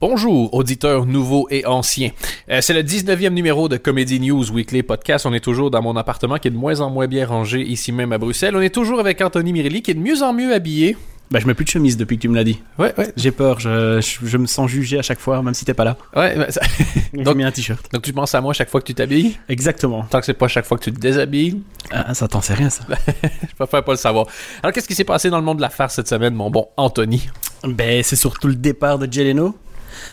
[0.00, 2.10] Bonjour, auditeurs nouveaux et anciens.
[2.50, 5.24] Euh, c'est le 19e numéro de Comedy News Weekly Podcast.
[5.24, 7.92] On est toujours dans mon appartement qui est de moins en moins bien rangé ici
[7.92, 8.54] même à Bruxelles.
[8.54, 10.98] On est toujours avec Anthony Mirelli qui est de mieux en mieux habillé.
[11.30, 12.60] Bah, je mets plus de chemise depuis que tu me l'as dit.
[12.78, 13.10] Ouais, ouais.
[13.16, 15.82] J'ai peur, je, je, je me sens jugé à chaque fois, même si t'es pas
[15.84, 15.96] là.
[16.14, 16.60] Ouais, bah, ça-
[17.14, 17.90] Donc, j'ai mis un t-shirt.
[17.92, 19.36] donc tu penses à moi chaque fois que tu t'habilles?
[19.48, 20.02] Exactement.
[20.04, 22.68] Tant que c'est pas chaque fois que tu te déshabilles, Ah, ça t'en sais rien,
[22.70, 22.84] ça.
[23.48, 24.26] je préfère pas le savoir.
[24.62, 26.68] Alors qu'est-ce qui s'est passé dans le monde de la farce cette semaine, mon bon
[26.76, 27.28] Anthony?
[27.64, 29.56] Ben, c'est surtout le départ de Jay Leno.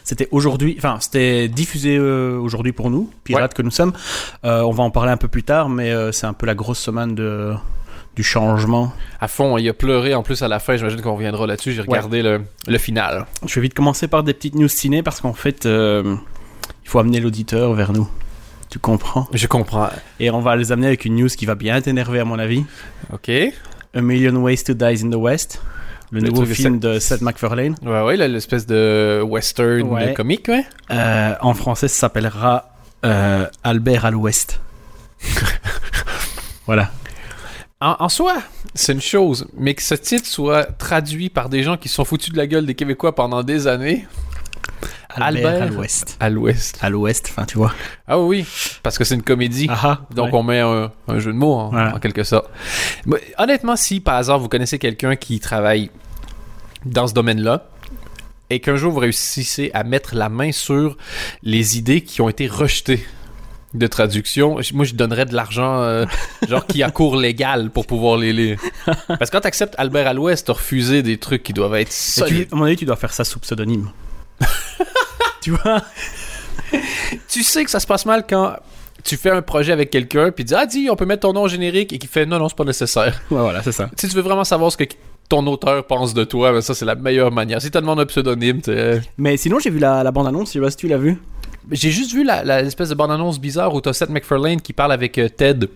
[0.04, 3.94] C'était aujourd'hui, enfin, c'était diffusé euh, aujourd'hui pour nous, pirates que nous sommes.
[4.46, 6.56] Euh, on va en parler un peu plus tard, mais euh, c'est un peu la
[6.56, 7.54] grosse semaine de,
[8.16, 8.94] du changement.
[9.20, 10.76] À fond, il a pleuré en plus à la fin.
[10.76, 11.74] J'imagine qu'on reviendra là-dessus.
[11.74, 13.26] J'ai regardé le, le final.
[13.46, 17.20] Je vais vite commencer par des petites news ciné parce qu'en fait, il faut amener
[17.20, 18.10] l'auditeur vers nous.
[18.70, 19.28] Tu comprends?
[19.32, 19.90] Je comprends.
[20.20, 22.66] Et on va les amener avec une news qui va bien t'énerver à mon avis.
[23.14, 23.30] Ok.
[23.96, 25.62] A Million Ways to Die in the West,
[26.14, 27.76] le Le nouveau film de Seth MacFarlane.
[27.84, 30.14] ouais, là, l'espèce de western Ouais.
[30.14, 30.66] comique, ouais.
[30.92, 32.70] Euh, en français, ça s'appellera
[33.06, 34.62] euh, Albert à l'Ouest.
[36.66, 36.92] voilà.
[37.82, 38.38] En, en soi,
[38.74, 42.06] c'est une chose, mais que ce titre soit traduit par des gens qui se sont
[42.06, 44.08] foutus de la gueule des Québécois pendant des années
[45.16, 45.62] Albert, Albert.
[45.62, 46.18] à l'Ouest.
[46.20, 46.80] à l'ouest.
[46.82, 47.74] À l'Ouest, enfin, tu vois.
[48.08, 48.46] Ah oui,
[48.82, 49.68] parce que c'est une comédie.
[49.70, 50.40] Ah ah, Donc ouais.
[50.40, 51.94] on met un, un jeu de mots en, Voilà.
[51.96, 52.50] en quelque sorte.
[53.06, 55.92] Mais, honnêtement, si par hasard vous connaissez quelqu'un qui travaille
[56.86, 57.68] dans ce domaine-là
[58.50, 60.98] et qu'un jour vous réussissez à mettre la main sur
[61.42, 63.06] les idées qui ont été rejetées
[63.74, 66.06] de traduction, moi je donnerais de l'argent euh,
[66.48, 68.60] genre qui a cours légal pour pouvoir les lire.
[69.08, 72.26] Parce que quand t'acceptes Albert à l'Ouest, t'as refusé des trucs qui doivent être Mais
[72.28, 72.50] tu, solides.
[72.52, 73.90] à mon avis, tu dois faire ça sous pseudonyme.
[75.42, 75.82] tu vois?
[77.28, 78.56] Tu sais que ça se passe mal quand
[79.04, 81.34] tu fais un projet avec quelqu'un puis tu dis ah dis on peut mettre ton
[81.34, 83.22] nom au générique et qui fait non non c'est pas nécessaire.
[83.32, 83.90] Ouais, voilà, c'est ça.
[83.98, 84.84] Si tu veux vraiment savoir ce que
[85.34, 87.60] ton auteur pense de toi, ben ça c'est la meilleure manière.
[87.62, 90.60] Si tu demandes un pseudonyme, t'es- Mais sinon, j'ai vu la, la bande-annonce, je sais
[90.60, 91.20] pas si tu l'as vu.
[91.72, 94.92] j'ai juste vu la, la- l'espèce de bande-annonce bizarre où t'as Seth MacFarlane qui parle
[94.92, 95.68] avec euh, Ted,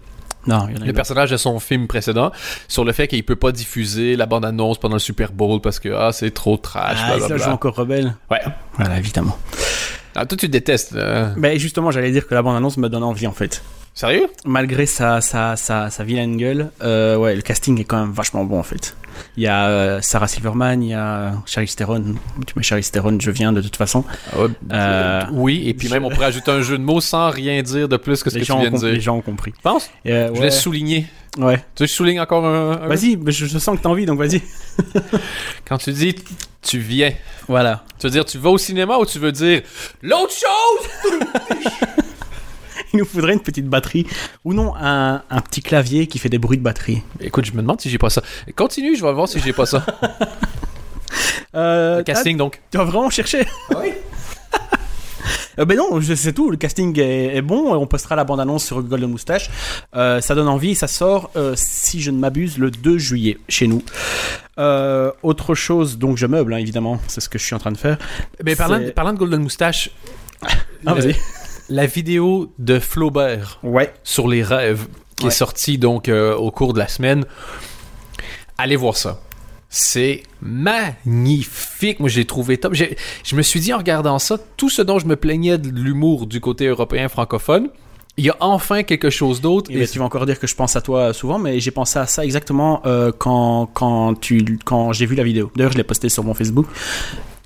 [0.45, 2.31] Non, le personnage de son film précédent,
[2.67, 5.89] sur le fait qu'il peut pas diffuser la bande-annonce pendant le Super Bowl parce que
[5.89, 6.99] ah c'est trop trash.
[7.01, 8.13] Ah, ça joue encore rebelle.
[8.29, 8.41] Ouais.
[8.75, 9.37] Voilà, évidemment.
[10.15, 10.93] Ah, toi tu détestes.
[10.95, 11.31] euh.
[11.35, 13.63] Mais justement, j'allais dire que la bande-annonce me donne envie, en fait.
[13.97, 14.27] Sérieux?
[14.45, 18.43] Malgré sa, sa, sa, sa vilaine gueule, euh, ouais, le casting est quand même vachement
[18.43, 18.95] bon, en fait.
[19.37, 22.13] Il y a euh, Sarah Silverman, il y a Charlize Theron.
[22.45, 24.05] Tu mets Charlize Theron, je viens de toute façon.
[24.33, 27.31] Ah ouais, Euh, Oui, et puis même on pourrait ajouter un jeu de mots sans
[27.31, 29.01] rien dire de plus que ce les, que tu viens de compris, les dire.
[29.01, 29.51] gens ont compris.
[29.53, 29.89] Tu penses?
[30.05, 30.45] Euh, Je ouais.
[30.45, 31.07] l'ai souligné.
[31.39, 31.55] ouais.
[31.57, 32.73] Tu veux que je souligne encore un...
[32.83, 34.43] un- Vas-y, mais je, je sens que t'as envie, donc vas-y.
[35.67, 36.13] Quand tu dis
[36.61, 37.13] tu viens,
[37.47, 37.83] Voilà.
[37.97, 39.61] tu veux dire tu vas au cinéma ou tu veux dire
[40.03, 41.19] l'autre chose?
[42.93, 44.05] Il nous faudrait une petite batterie.
[44.45, 47.01] Ou non, un, un petit clavier qui fait des bruits de batterie.
[47.19, 48.21] Écoute, je me demande si j'ai pas ça.
[48.55, 49.85] Continue, je vais voir si j'ai pas ça.
[51.55, 52.59] Euh, Le casting donc.
[52.61, 53.45] ah, tu vas vraiment chercher
[53.75, 53.93] Oui.
[55.59, 56.51] Euh, ben non, c'est tout.
[56.51, 57.73] Le casting est, est bon.
[57.73, 59.49] On postera la bande-annonce sur Golden Moustache.
[59.95, 60.75] Euh, ça donne envie.
[60.75, 63.81] Ça sort, euh, si je ne m'abuse, le 2 juillet chez nous.
[65.23, 66.99] Autre chose, donc je meuble, hein, évidemment.
[67.07, 67.97] C'est ce que je suis en train de faire.
[68.45, 69.89] Mais parlant, parlant de Golden Moustache,
[70.85, 71.15] Ah, vas-y.
[71.69, 73.93] La vidéo de Flaubert Ouais.
[74.03, 75.31] sur les rêves qui Ouais.
[75.31, 77.25] est sortie donc euh, au cours de la semaine,
[78.57, 79.19] allez voir ça.
[79.69, 80.23] C'est
[81.05, 81.99] magnifique.
[81.99, 82.73] Moi, j'ai trouvé top.
[82.73, 86.25] Je me suis dit en regardant ça, tout ce dont je me plaignais de l'humour
[86.27, 87.69] du côté européen francophone,
[88.15, 89.69] il y a enfin quelque chose d'autre.
[89.71, 91.99] Et ben, tu vas encore dire que je pense à toi souvent, mais j'ai pensé
[91.99, 95.51] à ça exactement euh, quand, quand, tu, quand j'ai vu la vidéo.
[95.55, 96.67] D'ailleurs, je l'ai posté sur mon Facebook.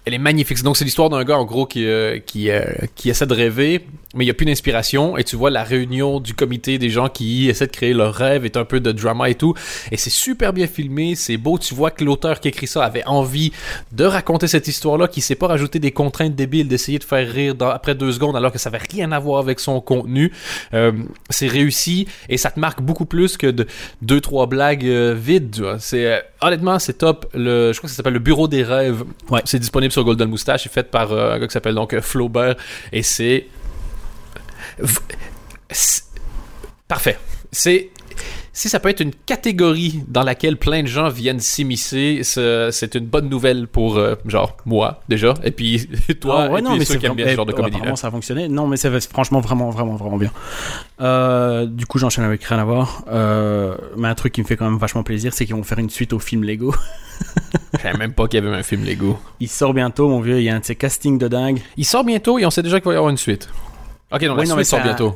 [0.05, 0.61] Elle est magnifique.
[0.63, 2.63] Donc, c'est l'histoire d'un gars, en gros, qui, euh, qui, euh,
[2.95, 3.85] qui essaie de rêver,
[4.15, 5.17] mais il n'y a plus d'inspiration.
[5.17, 8.45] Et tu vois la réunion du comité des gens qui essaient de créer leur rêve,
[8.45, 9.53] est un peu de drama et tout.
[9.91, 11.57] Et c'est super bien filmé, c'est beau.
[11.57, 13.51] Tu vois que l'auteur qui écrit ça avait envie
[13.91, 17.55] de raconter cette histoire-là, qui s'est pas rajouté des contraintes débiles d'essayer de faire rire
[17.55, 20.31] dans- après deux secondes, alors que ça avait rien à voir avec son contenu.
[20.73, 20.91] Euh,
[21.29, 23.65] c'est réussi et ça te marque beaucoup plus que de
[24.01, 25.63] deux, trois blagues euh, vides.
[25.79, 27.27] C'est, euh, honnêtement, c'est top.
[27.33, 29.03] Le, je crois que ça s'appelle Le Bureau des rêves.
[29.29, 29.41] Ouais.
[29.45, 30.63] C'est disponible sur Golden Moustache.
[30.63, 32.55] C'est fait par un gars qui s'appelle donc Flaubert.
[32.91, 33.47] Et c'est.
[36.87, 37.17] Parfait.
[37.51, 37.89] C'est.
[38.53, 43.05] Si ça peut être une catégorie dans laquelle plein de gens viennent s'immiscer, c'est une
[43.05, 45.87] bonne nouvelle pour, euh, genre, moi, déjà, et puis
[46.19, 47.55] toi, Ah ouais, et non, puis mais ceux qui aiment bien ce genre de eh,
[47.55, 47.77] comédie.
[47.77, 48.49] apparemment, ça a fonctionné.
[48.49, 50.31] Non, mais c'est franchement vraiment, vraiment, vraiment bien.
[50.99, 53.05] Euh, du coup, j'enchaîne avec rien à voir.
[53.09, 55.79] Euh, mais un truc qui me fait quand même vachement plaisir, c'est qu'ils vont faire
[55.79, 56.75] une suite au film Lego.
[57.73, 59.17] Je savais même pas qu'il y avait un film Lego.
[59.39, 60.39] Il sort bientôt, mon vieux.
[60.39, 61.61] Il y a un de ces castings de dingue.
[61.77, 63.47] Il sort bientôt et on sait déjà qu'il va y avoir une suite.
[64.11, 65.15] Ok, non, la Oui, non, suite sort bientôt.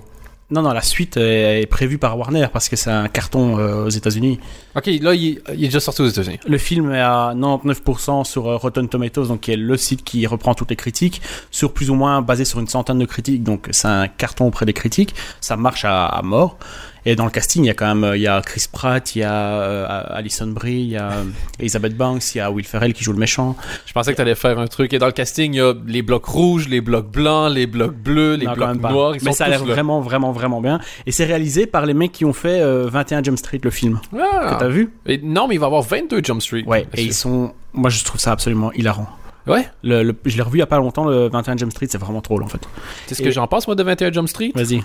[0.52, 3.86] Non, non, la suite est, est prévue par Warner parce que c'est un carton euh,
[3.86, 4.40] aux États-Unis.
[4.76, 6.40] Ok, là, il, il est déjà sorti aux États-Unis.
[6.48, 10.28] Le film est à 99% sur euh, Rotten Tomatoes, donc qui est le site qui
[10.28, 13.68] reprend toutes les critiques, sur plus ou moins basé sur une centaine de critiques, donc
[13.72, 15.16] c'est un carton auprès des critiques.
[15.42, 16.58] Ça marche à, à mort.
[17.08, 19.16] Et dans le casting, il y a quand même euh, il y a Chris Pratt,
[19.16, 21.24] il y a euh, Alison Brie, il y a euh,
[21.60, 23.56] Elizabeth Banks, il y a Will Ferrell qui joue le méchant.
[23.86, 24.92] Je pensais que t'allais faire un truc.
[24.94, 27.96] Et dans le casting, il y a les blocs rouges, les blocs blancs, les blocs
[27.96, 29.16] bleus, les Non, blocs noirs.
[29.16, 30.80] Ils Mais sont ça a l'air vraiment, vraiment, vraiment bien.
[31.06, 34.00] Et c'est réalisé par les mecs qui ont fait euh, 21 Jump Street, le film.
[34.20, 34.54] Ah.
[34.56, 34.92] Que t'as vu?
[35.06, 36.64] Et non, mais il va y avoir 22 Jump Street.
[36.66, 36.88] Ouais.
[36.96, 37.54] Et ils sont.
[37.74, 39.08] Moi, je trouve ça absolument hilarant.
[39.46, 41.86] Ouais, Le, le- je l'ai revu il y a pas longtemps, le 21 Jump Street,
[41.88, 42.62] c'est vraiment drôle en fait.
[43.06, 44.52] c'est ce Et- que j'en pense, moi, de 21 Jump Street?
[44.56, 44.82] Vas-y.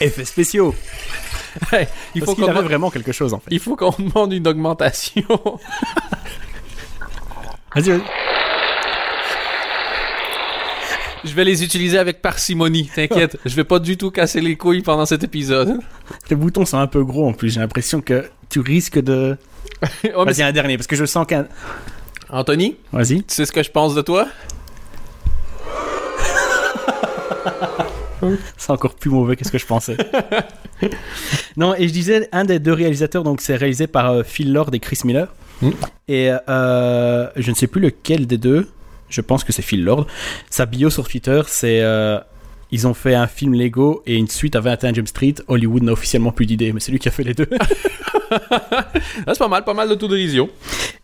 [0.00, 0.74] Effets spéciaux.
[1.72, 3.48] Ouais, il, faut qu'il qu'on avait vraiment quelque chose en fait.
[3.50, 5.24] il faut qu'on demande une augmentation.
[7.74, 8.02] Vas-y, vas-y.
[11.24, 13.36] Je vais les utiliser avec parcimonie, t'inquiète.
[13.44, 15.80] je vais pas du tout casser les couilles pendant cet épisode.
[16.30, 17.50] Les boutons sont un peu gros en plus.
[17.52, 19.36] J'ai l'impression que tu risques de.
[20.14, 21.46] Oh, Vas-y, un dernier parce que je sens qu'un.
[22.28, 23.22] Anthony, Vas-y.
[23.24, 24.28] tu sais ce que je pense de toi?
[28.56, 29.96] C'est encore plus mauvais que ce que je pensais.
[31.56, 34.70] non, et je disais, un des deux réalisateurs, donc c'est réalisé par euh, Phil Lord
[34.72, 35.28] et Chris Miller.
[35.62, 35.70] Mm.
[36.08, 38.68] Et euh, je ne sais plus lequel des deux.
[39.08, 40.06] Je pense que c'est Phil Lord.
[40.50, 41.82] Sa bio sur Twitter, c'est.
[42.72, 45.34] Ils ont fait un film Lego et une suite à 21 Jump Street.
[45.48, 47.48] Hollywood n'a officiellement plus d'idées, mais c'est lui qui a fait les deux.
[49.26, 50.48] C'est pas mal, pas mal d'autodérision.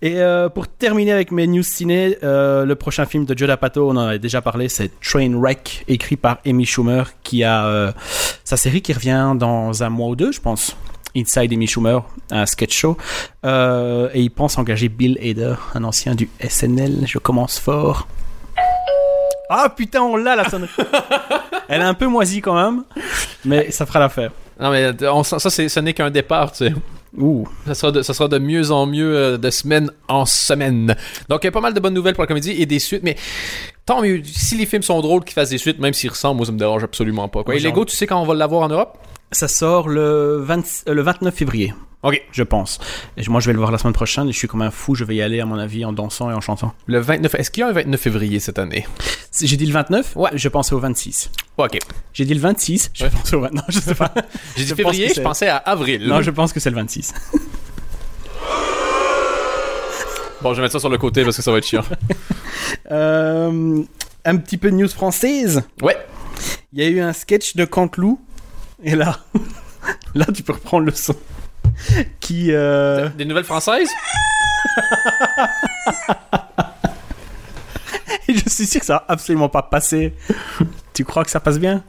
[0.00, 3.88] Et euh, pour terminer avec mes news ciné, euh, le prochain film de Joe D'Apato,
[3.88, 7.92] on en avait déjà parlé, c'est Trainwreck, écrit par Amy Schumer, qui a euh,
[8.44, 10.76] sa série qui revient dans un mois ou deux, je pense.
[11.16, 12.96] Inside Amy Schumer, un sketch show.
[13.44, 17.06] Euh, et il pense engager Bill Hader, un ancien du SNL.
[17.06, 18.06] Je commence fort.
[19.48, 20.70] Ah putain, on l'a la sonnerie.
[21.68, 22.84] Elle est un peu moisie quand même,
[23.44, 24.30] mais ça fera l'affaire.
[24.60, 26.74] Non, mais on sent- ça, c'est- ce n'est qu'un départ, tu sais.
[27.16, 27.46] Ouh.
[27.66, 30.94] Ça sera, de, ça sera de mieux en mieux euh, de semaine en semaine.
[31.28, 33.02] Donc, il y a pas mal de bonnes nouvelles pour la comédie et des suites,
[33.02, 33.16] mais
[33.86, 34.20] tant mieux.
[34.24, 36.58] Si les films sont drôles, qu'ils fassent des suites, même s'ils ressemblent, moi, ça me
[36.58, 37.42] dérange absolument pas.
[37.42, 37.54] Quoi.
[37.54, 38.98] Et Lego, tu sais quand on va l'avoir en Europe?
[39.32, 41.74] Ça sort le, 20 euh, le 29 février.
[42.06, 42.22] Ok.
[42.32, 42.78] je pense.
[43.28, 44.94] Moi, je vais le voir la semaine prochaine et je suis comme un fou.
[44.94, 46.72] Je vais y aller, à mon avis, en dansant et en chantant.
[46.86, 47.34] Le 29.
[47.34, 48.86] Est-ce qu'il y a un 29 février cette année?
[49.40, 50.30] J'ai dit le 29 Ouais.
[50.34, 51.30] Je pensais au 26.
[51.58, 51.78] Ok.
[52.12, 53.10] J'ai dit le 26 Je Ouais.
[53.10, 53.56] pensais au 29.
[53.56, 54.12] Non, je sais pas.
[54.56, 56.06] J'ai dit Je février, je pensais à avril.
[56.06, 57.12] non, je pense que c'est le 26.
[60.42, 61.84] Bon, je vais mettre ça sur le côté parce que ça va être chiant.
[62.90, 63.82] Euh,
[64.24, 65.62] un petit peu de news française.
[65.82, 65.96] Ouais.
[66.72, 68.20] Il y a eu un sketch de Canteloup.
[68.84, 69.18] Et là,
[70.14, 71.14] là, tu peux reprendre le son.
[72.20, 72.52] Qui.
[72.52, 73.88] euh, Des nouvelles françaises?
[78.28, 80.12] Et je suis sûr que ça va absolument pas passer.
[80.94, 81.82] tu crois que ça passe bien?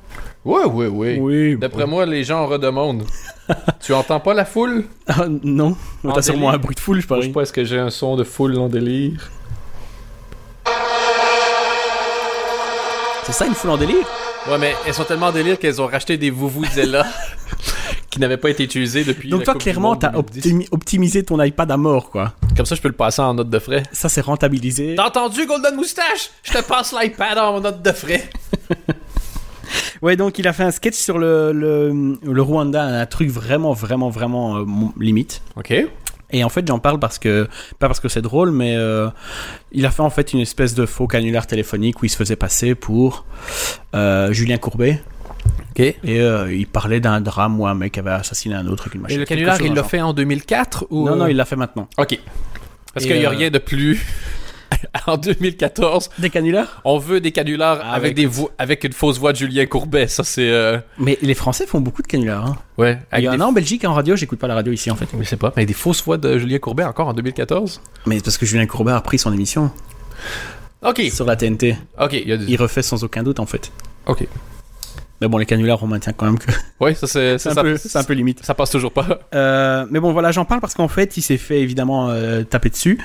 [0.46, 1.18] Ouais, ouais, ouais.
[1.20, 1.58] Oui.
[1.58, 3.06] D'après moi, les gens en redemandent.
[3.82, 4.86] tu entends pas la foule?
[5.08, 5.76] Ah, non.
[6.14, 7.24] T'as sûrement un bruit de foule, je Je parie.
[7.24, 9.30] sais pas, est-ce que j'ai un son de foule en délire?
[13.24, 14.06] C'est ça une foule en délire?
[14.50, 17.06] Ouais, mais elles sont tellement en délire qu'elles ont racheté des Vuvuzela
[18.18, 19.30] qui n'avaient pas été utilisés depuis.
[19.30, 20.40] Donc la toi, Coupe clairement, t'as 2010.
[20.40, 22.34] optimi- optimisé ton iPad à mort, quoi.
[22.56, 23.84] Comme ça, je peux le passer en note de frais.
[23.92, 24.96] Ça, c'est rentabilisé.
[24.98, 26.32] T'as entendu, Golden Moustache?
[26.44, 28.30] Je te passe l'iPad en note de frais.
[30.02, 33.74] Ouais, donc il a fait un sketch sur le, le, le Rwanda, un truc vraiment,
[33.74, 34.66] vraiment, vraiment euh,
[35.00, 35.42] limite.
[35.56, 35.74] Ok.
[36.30, 37.48] Et en fait, j'en parle parce que,
[37.80, 39.10] pas parce que c'est drôle, mais euh,
[39.72, 42.36] il a fait en fait une espèce de faux canular téléphonique où il se faisait
[42.36, 43.26] passer pour
[43.96, 45.02] euh, Julien Courbet.
[45.80, 48.88] Et euh, il parlait d'un drame où un mec avait assassiné un autre.
[48.94, 51.06] Une Et machine, le canular, il l'a fait en 2004 ou.
[51.06, 51.88] Non, non, euh, il l'a fait maintenant.
[51.98, 52.20] Ok.
[52.94, 54.04] Parce qu'il n'y a euh, rien de plus.
[55.08, 56.82] en 2014, Des canulars?
[56.84, 60.08] On veut des canulars Ah, avec, des avec une fausse voix de Julien Courbet.
[60.08, 60.50] Ça, c'est.
[60.52, 62.46] euh, Mais les Français font beaucoup de canulars.
[62.46, 62.58] Hein.
[62.78, 63.00] Ouais.
[63.18, 65.08] Il y en a en Belgique en radio, j'écoute pas la radio ici en fait.
[65.18, 68.38] Je sais pas, mais des fausses voix de Julien Courbet encore en 2014 Mais parce
[68.38, 69.72] que Julien Courbet a pris son émission
[70.84, 71.02] Ok.
[71.14, 71.78] sur la TNT.
[72.00, 72.46] Ok, il y a des...
[72.46, 73.72] Il refait sans aucun doute en fait.
[74.06, 74.28] Ok.
[75.22, 77.48] Mais bon, les canulars, on maintient quand même que Ouais, ça, c'est.
[77.48, 78.46] un, un peu limite.
[78.46, 79.20] ça passe toujours pas.
[79.34, 82.70] Euh, mais bon, voilà, j'en parle parce qu'en fait, il s'est fait évidemment euh, taper
[82.70, 83.00] dessus.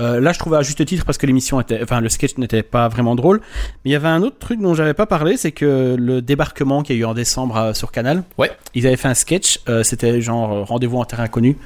[0.00, 2.62] Euh, là, je trouvais à juste titre parce que l'émission était, enfin, le sketch n'était
[2.62, 3.40] pas vraiment drôle.
[3.84, 6.82] Mais il y avait un autre truc dont j'avais pas parlé, c'est que le débarquement
[6.82, 8.50] qu'il y a eu en décembre sur Canal, Ouais.
[8.74, 9.60] ils avaient fait un sketch.
[9.82, 11.58] C'était genre rendez-vous en terrain inconnu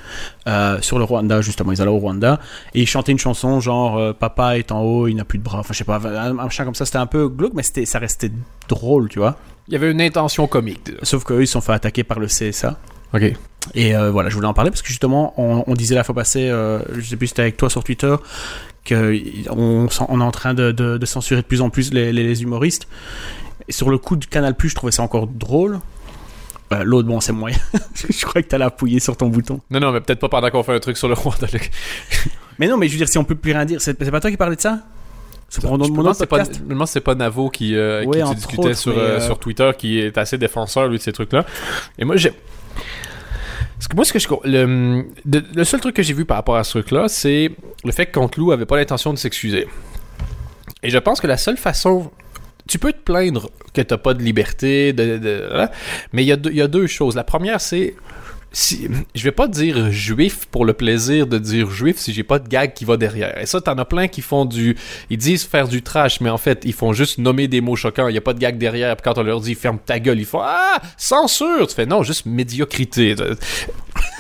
[0.49, 1.71] euh, sur le Rwanda justement.
[1.71, 2.41] Ils allaient au Rwanda
[2.75, 5.61] et ils chantaient une chanson genre Papa est en haut, il n'a plus de bras.
[5.61, 6.85] Enfin, je sais pas, un, un machin comme ça.
[6.85, 8.33] C'était un peu glauque, mais c'était, ça restait
[8.69, 9.37] drôle, tu vois.
[9.69, 10.91] Il y avait une intention comique.
[11.03, 12.79] Sauf qu'eux, ils se sont fait attaquer par le CSA.
[13.15, 13.33] Ok.
[13.75, 16.15] Et euh, voilà, je voulais en parler parce que justement, on, on disait la fois
[16.15, 18.15] passée, euh, je sais plus si c'était avec toi sur Twitter,
[18.87, 22.25] qu'on on est en train de, de- de censurer de plus en plus les, les-
[22.25, 22.87] les humoristes.
[23.69, 25.81] Et sur le coup du Canal Plus, je trouvais ça encore drôle.
[26.73, 27.57] Euh, L'autre, bon, c'est moyen.
[28.11, 29.61] je crois que t'allais appuyer sur ton bouton.
[29.71, 31.47] Non, non, mais peut-être pas pendant qu'on fait un truc sur le roi de
[32.59, 34.31] Mais non, mais je veux dire, si on peut plus rien dire, c'est pas toi
[34.31, 34.81] qui parlais de ça?
[35.49, 35.95] C'est pour mon autre
[36.27, 36.45] pas,
[36.87, 40.01] c'est pas Navo qui, euh, Ouais, qui discutait autres, sur, euh, euh, sur Twitter, qui
[40.01, 41.45] est assez défenseur, lui, de ces trucs-là.
[41.99, 42.33] Et moi, j'ai.
[43.79, 44.29] Parce que moi, ce que je.
[44.45, 47.51] Le, de- le seul truc que j'ai vu par rapport à ce truc-là, c'est
[47.85, 49.69] le fait que Contelou avait pas l'intention de s'excuser.
[50.83, 52.11] Et je pense que la seule façon.
[52.67, 55.69] Tu peux te plaindre que t'as pas de liberté, de, de-
[56.15, 57.15] mais il y, a deux- il y a deux choses.
[57.15, 57.95] La première, c'est.
[58.57, 62.39] Si, je vais pas dire juif pour le plaisir de dire juif si j'ai pas
[62.39, 63.37] de gag qui va derrière.
[63.41, 64.77] Et ça, t'en as plein qui font du.
[65.11, 68.07] Ils disent faire du trash, mais en fait, ils font juste nommer des mots choquants.
[68.07, 68.95] Il y a pas de gag derrière.
[68.95, 72.05] Puis quand on leur dit ferme ta gueule, ils font Ah, censure Tu fais non,
[72.05, 73.17] juste médiocrité.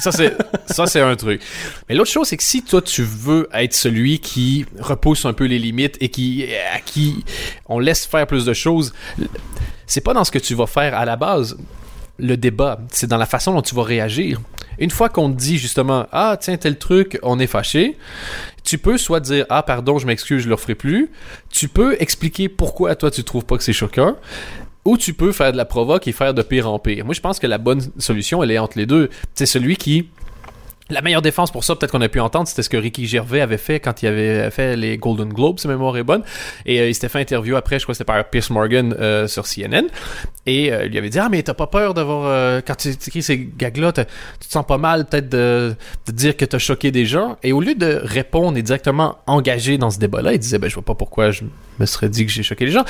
[0.00, 0.36] Ça, c'est,
[0.66, 1.40] ça, c'est un truc.
[1.88, 5.44] Mais l'autre chose, c'est que si toi, tu veux être celui qui repousse un peu
[5.44, 7.24] les limites et qui, à qui
[7.66, 8.92] on laisse faire plus de choses,
[9.86, 11.56] c'est pas dans ce que tu vas faire à la base
[12.18, 14.40] le débat, c'est dans la façon dont tu vas réagir.
[14.78, 17.96] Une fois qu'on te dit justement ah tiens tel truc, on est fâché,
[18.64, 21.10] tu peux soit dire ah pardon, je m'excuse, je le referai plus.
[21.50, 24.16] Tu peux expliquer pourquoi toi tu trouves pas que c'est choquant.
[24.84, 27.06] Ou tu peux faire de la provoque et faire de pire en pire.
[27.06, 29.08] Moi, je pense que la bonne solution, elle est entre les deux.
[29.34, 30.10] C'est celui qui
[30.90, 33.40] la meilleure défense pour ça, peut-être qu'on a pu entendre, c'était ce que Ricky Gervais
[33.40, 36.22] avait fait quand il avait fait les Golden Globes, si mémoire est bonne.
[36.66, 39.26] Et euh, il s'était fait interview après, je crois que c'était par Pierce Morgan euh,
[39.26, 39.86] sur CNN.
[40.44, 42.62] Et euh, il lui avait dit Ah, mais t'as pas peur d'avoir.
[42.64, 45.74] quand tu écris ces gags-là, tu te sens pas mal peut-être de,
[46.08, 47.38] dire que t'as choqué des gens.
[47.42, 50.74] Et au lieu de répondre et directement engager dans ce débat-là, il disait Ben, je
[50.74, 51.44] vois pas pourquoi je
[51.78, 52.84] me serais dit que j'ai choqué les gens.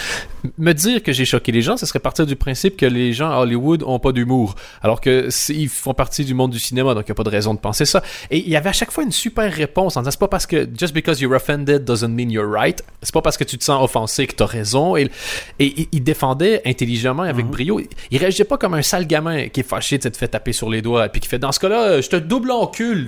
[0.58, 3.30] Me dire que j'ai choqué les gens, ce serait partir du principe que les gens
[3.30, 4.56] à Hollywood ont pas d'humour.
[4.82, 7.54] Alors que ils font partie du monde du cinéma, donc il a pas de raison
[7.54, 8.02] de penser ça.
[8.30, 10.46] Et il y avait à chaque fois une super réponse en disant c'est pas parce
[10.46, 12.82] que just because you're offended doesn't mean you're right.
[13.02, 14.96] C'est pas parce que tu te sens offensé que t'as raison.
[14.96, 15.10] Et,
[15.58, 17.80] il défendait intelligemment avec brio.
[18.10, 20.68] Il réagissait pas comme un sale gamin qui est fâché de s'être fait taper sur
[20.68, 23.06] les doigts puis qui fait dans ce cas-là je te double en cul,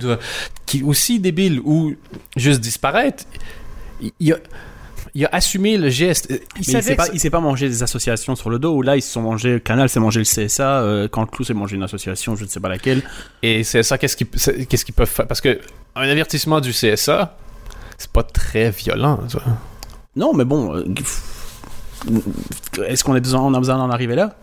[0.65, 1.93] qui est aussi débile ou
[2.35, 3.23] juste disparaître.
[4.01, 4.37] Il, il a
[5.15, 6.27] il a assumé le geste.
[6.29, 8.49] Il Mais il savait s'est que pas, ça- il s'est pas mangé des associations sur
[8.49, 8.75] le dos.
[8.75, 9.59] Ou là, ils se sont mangés.
[9.63, 10.81] Canal s'est mangé le CSA.
[10.81, 13.01] Euh, quand le Clou s'est mangé une association, je ne sais pas laquelle.
[13.43, 14.27] Et c'est ça, qu'est-ce qu'ils
[14.93, 15.27] peuvent faire?
[15.27, 15.59] Parce que
[15.95, 17.37] un avertissement du CSA,
[17.97, 19.19] c'est pas très violent.
[20.15, 20.75] Non, mais bon.
[20.75, 20.85] euh,
[22.87, 24.35] Est-ce qu'on a besoin, on a besoin d'en arriver là?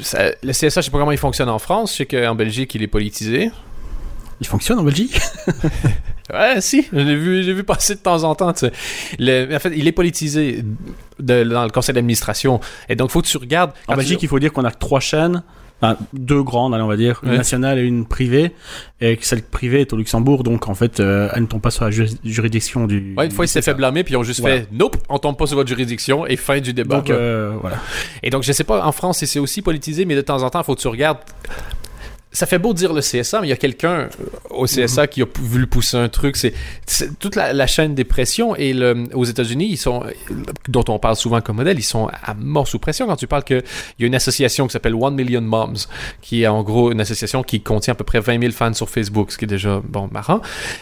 [0.00, 1.92] Ça- le CSA, je sais pas comment il fonctionne en France.
[1.92, 3.50] Je sais qu'en Belgique, il est politisé.
[4.40, 5.20] Il fonctionne en Belgique?
[6.32, 8.52] Ouais, si, je l'ai vu, j'ai vu passer de temps en temps.
[8.52, 8.72] tu sais.
[9.18, 10.64] Le- en fait, il est politisé
[11.20, 12.60] de- dans le conseil d'administration.
[12.88, 13.72] Et donc, faut que tu regardes.
[13.88, 15.42] En tu- Belgique, il faut dire qu'on a trois chaînes.
[15.84, 18.52] Enfin, deux grandes, allez, on va dire, une nationale et une privée,
[19.00, 21.72] et que celle privée est au Luxembourg, donc en fait, euh, elle ne tombe pas
[21.72, 23.14] sur la juri- juridiction du.
[23.18, 24.58] Ouais, une fois, il s'est fait blâmer, puis ils ont juste Voilà.
[24.60, 26.98] fait Nope, on tombe pas sur votre juridiction, et fin du débat.
[26.98, 27.78] Donc euh, voilà.
[28.22, 30.60] Et donc, je sais pas, en France, c'est aussi politisé, mais de temps en temps,
[30.60, 31.18] il faut que tu regardes.
[32.32, 34.08] Ça fait beau dire le CSA, mais il y a quelqu'un
[34.50, 36.36] au CSA qui a voulu pousser un truc.
[36.36, 36.54] C'est
[37.18, 38.56] toute la, chaîne des pressions.
[38.56, 38.74] Et
[39.12, 40.04] aux États-Unis, ils sont,
[40.68, 43.06] dont on parle souvent comme modèle, ils sont à mort sous pression.
[43.06, 43.62] Quand tu parles qu'il
[43.98, 45.74] y a une association qui s'appelle One Million Moms,
[46.22, 48.88] qui est en gros une association qui contient à peu près 20 000 fans sur
[48.88, 50.40] Facebook, ce qui est déjà, bon, marrant.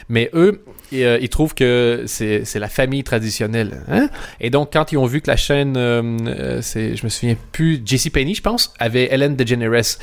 [0.08, 3.82] Mais eux, ils, euh, ils trouvent que c'est la famille traditionnelle.
[3.88, 4.08] Hein?
[4.40, 7.82] Et donc, quand ils ont vu que la chaîne, euh, euh, je me souviens plus,
[7.84, 9.98] JCPenney, je pense, avait Ellen DeGeneres,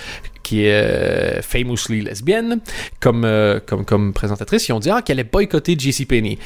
[0.48, 2.60] qui est euh, famously lesbienne,
[3.02, 6.38] comme, euh, comme, comme présentatrice, ils ont dit ah, qu'elle allait boycotter JCPenney.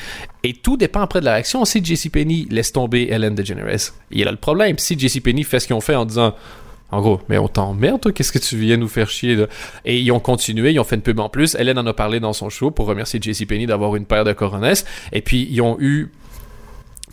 [0.43, 1.63] Et tout dépend après de la réaction.
[1.65, 4.77] Si JCPenney laisse tomber Ellen DeGeneres, il y a le problème.
[4.79, 6.33] Si JCPenney fait ce qu'ils ont fait en disant
[6.93, 9.45] en gros, mais on t'emmerde, toi, qu'est-ce que tu viens nous faire chier?
[9.85, 11.55] Et ils ont continué, ils ont fait une pub en plus.
[11.55, 14.83] Hélène en a parlé dans son show pour remercier JCPenney d'avoir une paire de coronesses.
[15.13, 16.09] Et puis, ils ont eu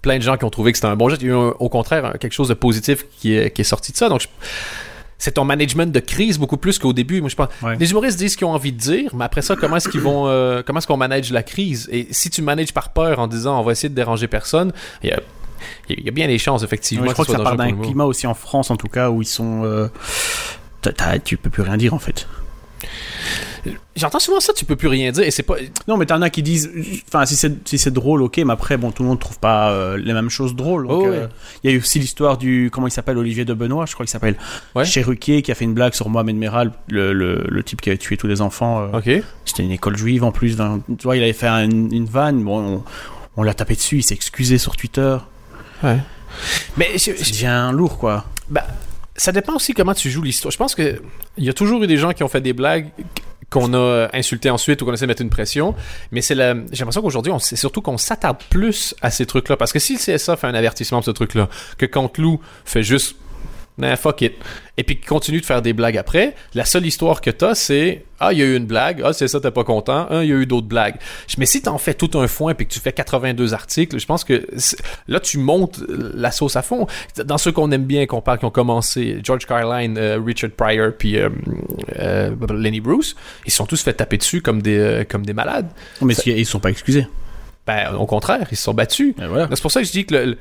[0.02, 1.22] plein de gens qui ont trouvé que c'était un bon geste.
[1.22, 3.92] Il y a eu, au contraire, quelque chose de positif qui est, qui est sorti
[3.92, 4.08] de ça.
[4.08, 4.26] Donc, je-
[5.18, 7.20] c'est ton management de crise beaucoup plus qu'au début.
[7.20, 7.48] Moi, je pense.
[7.62, 7.76] Ouais.
[7.76, 10.00] Les humoristes disent ce qu'ils ont envie de dire, mais après ça, comment est-ce qu'ils
[10.00, 11.88] vont, euh, comment est-ce qu'on manage la crise?
[11.90, 14.72] Et si tu manages par peur en disant on va essayer de déranger personne,
[15.02, 15.20] il y a,
[15.88, 17.02] il y a bien des chances effectivement.
[17.02, 19.10] Ouais, je crois que ce ça part d'un climat aussi en France, en tout cas,
[19.10, 19.64] où ils sont.
[19.64, 19.88] euh,
[21.24, 22.26] tu peux plus rien dire en fait.
[23.96, 25.56] J'entends souvent ça, tu peux plus rien dire et c'est pas.
[25.86, 26.70] Non, mais t'en as qui disent.
[27.08, 29.70] Enfin, si c'est si c'est drôle, ok, mais après, bon, tout le monde trouve pas
[29.72, 30.86] euh, les mêmes choses drôles.
[30.88, 31.26] Oh, euh,
[31.64, 32.70] Il y a eu aussi l'histoire du.
[32.72, 34.36] Comment il s'appelle Olivier de Benoît, je crois qu'il s'appelle.
[34.74, 34.84] Ouais.
[34.84, 37.88] Chez Ruquier, qui a fait une blague sur Mohamed Meral, le, le, le type qui
[37.90, 38.82] avait tué tous les enfants.
[38.92, 39.24] euh, Ok.
[39.44, 40.56] C'était une école juive en plus.
[40.56, 42.42] Tu vois, il avait fait une, une vanne.
[42.44, 42.84] Bon, on,
[43.36, 45.16] on l'a tapé dessus, il s'est excusé sur Twitter.
[45.82, 45.98] Ouais.
[46.76, 48.24] Mais je- Ça je- devient lourd, quoi.
[49.16, 50.52] ça dépend aussi comment tu joues l'histoire.
[50.52, 51.00] Je pense que
[51.36, 52.88] il y a toujours eu des gens qui ont fait des blagues
[53.50, 55.74] qu'on a insulté ensuite ou qu'on essaie de mettre une pression.
[56.12, 59.56] Mais c'est la, j'ai l'impression qu'aujourd'hui, on, c'est surtout qu'on s'attarde plus à ces trucs-là.
[59.56, 63.16] Parce que si le CSA fait un avertissement pour ce truc-là, que Canteloup fait juste
[63.78, 64.34] Nah, fuck it.
[64.76, 66.34] Et puis qu'il continue de faire des blagues après.
[66.54, 69.00] La seule histoire que t'as, c'est Ah, il y a eu une blague.
[69.04, 70.06] Ah, c'est ça, t'es pas content.
[70.10, 70.96] Ah, il y a eu d'autres blagues.
[71.38, 74.24] Mais si t'en fais tout un foin puis que tu fais 82 articles, je pense
[74.24, 74.44] que
[75.06, 76.86] là, tu montes la sauce à fond.
[77.24, 80.92] Dans ceux qu'on aime bien, qu'on parle, qui ont commencé, George Carline, euh, Richard Pryor,
[80.98, 81.28] puis euh,
[81.98, 83.14] euh, Lenny Bruce,
[83.46, 85.68] ils sont tous fait taper dessus comme des, comme des malades.
[86.02, 87.06] Mais si- ils sont pas excusés?
[87.66, 89.14] Ben, au contraire, ils se sont battus.
[89.18, 89.48] Voilà.
[89.52, 90.38] C'est pour ça que je dis que le-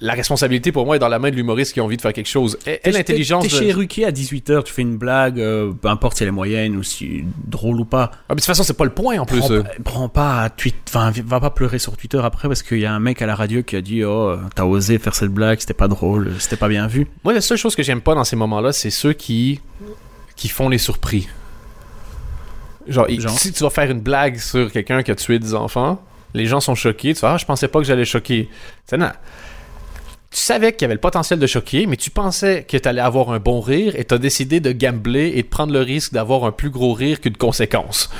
[0.00, 2.12] la responsabilité pour moi est dans la main de l'humoriste qui a envie de faire
[2.12, 2.58] quelque chose.
[2.66, 3.44] Et, et l'intelligence.
[3.44, 6.32] T'es chez Ruquier à 18h, tu fais une blague, euh, peu importe si elle est
[6.32, 8.10] moyenne ou si drôle ou pas.
[8.12, 9.38] Ah, mais de toute façon, c'est pas le point en plus.
[9.38, 9.62] Prends, euh.
[9.84, 12.92] prends pas à tweet, enfin, va pas pleurer sur Twitter après parce qu'il y a
[12.92, 15.74] un mec à la radio qui a dit Oh, t'as osé faire cette blague, c'était
[15.74, 17.06] pas drôle, c'était pas bien vu.
[17.24, 19.60] Moi, la seule chose que j'aime pas dans ces moments-là, c'est ceux qui
[20.36, 21.28] qui font les surpris.
[22.86, 26.00] Genre, si tu vas faire une blague sur quelqu'un qui a tué des enfants,
[26.34, 27.14] les gens sont choqués.
[27.14, 28.48] Tu fais ah, je pensais pas que j'allais choquer.
[28.84, 28.98] C'est.
[30.36, 33.00] Tu savais qu'il y avait le potentiel de choquer, mais tu pensais que tu allais
[33.00, 36.12] avoir un bon rire et tu as décidé de gambler et de prendre le risque
[36.12, 38.10] d'avoir un plus gros rire qu'une conséquence.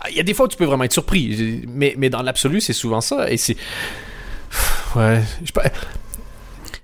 [0.00, 2.22] Ah, Il y a des fois où tu peux vraiment être surpris, mais, mais dans
[2.22, 3.30] l'absolu, c'est souvent ça.
[3.30, 3.58] Et c'est.
[4.96, 5.20] Ouais.
[5.42, 5.64] Je sais pas-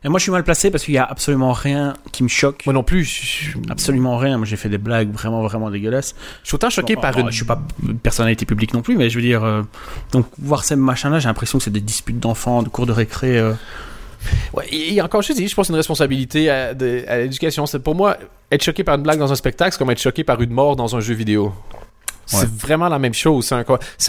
[0.04, 2.62] Et moi, je suis mal placé parce qu'il y a absolument rien qui me choque.
[2.66, 3.04] Moi non plus.
[3.04, 4.36] Je, Absolument rien.
[4.36, 6.14] Moi, j'ai fait des blagues vraiment, vraiment dégueulasses.
[6.42, 7.30] je suis autant choqué Bon, par une.
[7.30, 7.62] Je suis pas
[8.02, 9.42] personnalité publique non plus, mais je veux dire.
[9.42, 9.62] euh,
[10.12, 13.38] donc, voir ces machins-là, j'ai l'impression que c'est des disputes d'enfants, de cours de récré.
[13.38, 13.54] euh.
[14.52, 17.66] Ouais, et et encore, je dis, je pense que c'est une responsabilité à, l'éducation.
[17.66, 18.16] C'est pour moi,
[18.50, 20.76] être choqué par une blague dans un spectacle, c'est comme être choqué par une mort
[20.76, 21.52] dans un jeu vidéo.
[22.26, 22.48] C'est Ouais.
[22.58, 23.46] vraiment la même chose.
[23.46, 23.64] C'est un,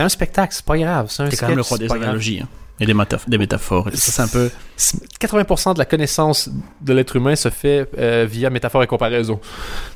[0.06, 1.08] un spectacle, c'est pas grave.
[1.10, 2.48] C'est quand même le roi des analogies hein,
[2.82, 2.94] et des,
[3.28, 3.90] des métaphores.
[3.94, 4.50] C'est un peu.
[4.76, 6.50] C'est- 80% de la connaissance
[6.82, 9.40] de l'être humain se fait euh, via métaphore et comparaison.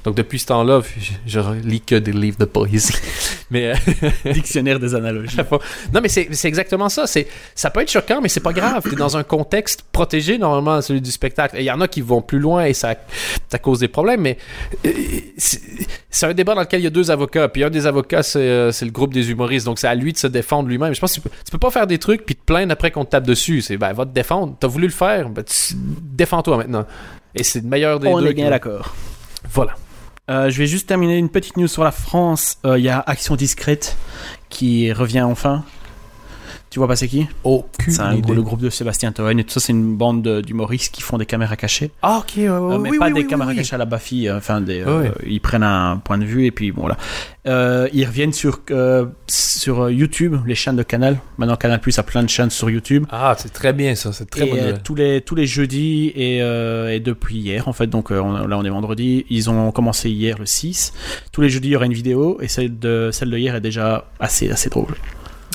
[0.04, 0.82] Donc depuis ce temps-là,
[1.25, 2.94] je, lis que des livres de poésie.
[3.50, 5.38] Mais euh, dictionnaire des analogies.
[5.94, 7.08] non, mais c'est exactement ça.
[7.08, 8.84] C'est ça peut être choquant, mais c'est pas grave.
[8.89, 11.58] T'es dans un contexte protégé normalement, celui du spectacle.
[11.58, 12.96] Et Il y en a qui vont plus loin et ça
[13.50, 14.22] ça cause des problèmes.
[14.22, 14.38] Mais
[14.86, 14.92] euh,
[15.38, 17.48] c'est un débat dans lequel il y a deux avocats.
[17.50, 19.65] Puis un des avocats c'est euh, c'est le groupe des humoristes.
[19.65, 20.94] Donc c'est à lui de se défendre lui-même.
[20.96, 22.91] Je pense que tu peux, tu peux pas faire des trucs puis te plaindre après
[22.91, 23.62] qu'on te tape dessus.
[23.62, 24.55] C'est ben va te défendre.
[24.60, 25.44] T'as voulu le faire, ben,
[26.01, 26.86] défends-toi maintenant.
[27.34, 28.28] Et c'est le meilleur des On deux.
[28.28, 28.93] est qui- bien d'accord.
[29.52, 29.73] Voilà.
[30.30, 32.58] Euh, je vais juste terminer une petite news sur la France.
[32.65, 33.95] Euh, Il y a Action Discrète
[34.49, 35.63] qui revient enfin.
[36.75, 37.25] Tu vois pas c'est qui?
[37.45, 38.33] Aucune C'est un- idée.
[38.33, 41.17] le groupe de Sébastien Toen et tout ça, c'est une bande de- d'humoristes qui font
[41.17, 41.89] des caméras cachées.
[42.01, 42.33] Ah ok.
[42.35, 44.35] ouais, ouais, Euh, mais oui, pas oui, des oui, caméras cachées à la Bafi, euh,
[44.39, 45.11] enfin des, euh, Ouais.
[45.25, 46.97] ils prennent un point de vue et puis bon voilà.
[47.93, 48.59] Ils reviennent sur
[49.29, 51.17] sur YouTube, les chaînes de Canal.
[51.38, 53.05] Maintenant Canal Plus a plein de chaînes sur YouTube.
[53.09, 54.11] Ah c'est très bien ça.
[54.11, 54.81] C'est très et nouvelle.
[54.83, 58.65] tous les tous les jeudis et, et depuis hier en fait donc on- là on
[58.65, 60.91] est vendredi ils ont commencé hier le 6
[61.31, 63.61] tous les jeudis il y aura une vidéo et celle de celle de hier est
[63.61, 64.93] déjà assez assez drôle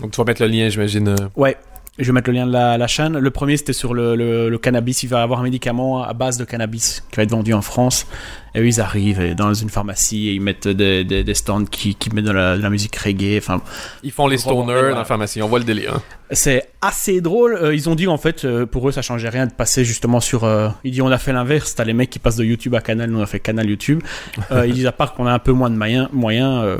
[0.01, 1.09] Donc tu vas mettre le lien, j'imagine.
[1.09, 1.57] euh, ouais
[1.99, 4.49] je vais mettre le lien de la, la chaîne le premier c'était sur le, le,
[4.49, 7.31] le cannabis il va y avoir un médicament à base de cannabis qui va être
[7.33, 8.07] vendu en France
[8.55, 11.65] et eux ils arrivent et dans une pharmacie et ils mettent des, des, des stands
[11.65, 13.61] qui, qui mettent de la, de la musique reggae enfin
[14.03, 15.43] Ils font les stoners dans la pharmacie.
[15.43, 15.97] On voit le délire.
[15.97, 16.03] hein.
[16.31, 17.55] C'est assez drôle.
[17.61, 20.21] Euh, ils ont dit en fait, euh, pour eux, ça changeait rien de passer justement
[20.21, 20.45] sur.
[20.45, 21.75] euh, ils disent on a fait l'inverse.
[21.75, 24.01] T'as les mecs qui passent de YouTube à Canal, nous on a fait Canal YouTube.
[24.65, 26.79] Ils disent à part qu'on a un peu moins de moyens, moyens,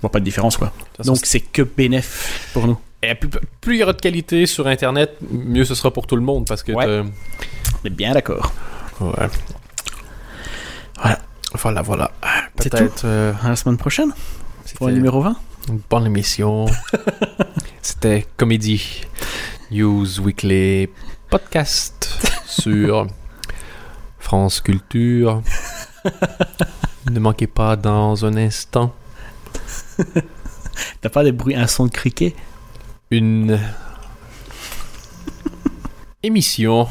[0.00, 0.72] on voit pas de différence quoi.
[1.04, 2.78] Donc c'est que bénéf pour nous.
[3.02, 6.16] Et plus, plus il y aura de qualité sur Internet, mieux ce sera pour tout
[6.16, 7.02] le monde parce que Ouais.
[7.82, 8.52] On est bien d'accord.
[9.00, 9.28] ouais.
[11.02, 11.18] Voilà.
[11.54, 12.10] Voilà, voilà.
[12.56, 14.12] Peut-être euh, À la semaine prochaine
[14.76, 15.34] pour le numéro 20.
[15.70, 16.66] une bonne émission.
[17.82, 19.02] C'était Comédie
[19.70, 20.88] News Weekly
[21.28, 23.06] Podcast sur
[24.18, 25.42] France Culture.
[27.10, 28.94] ne manquez pas dans un instant
[31.00, 32.34] T'as pas des bruits, un son de criquet?
[33.10, 33.58] Une
[36.22, 36.86] émission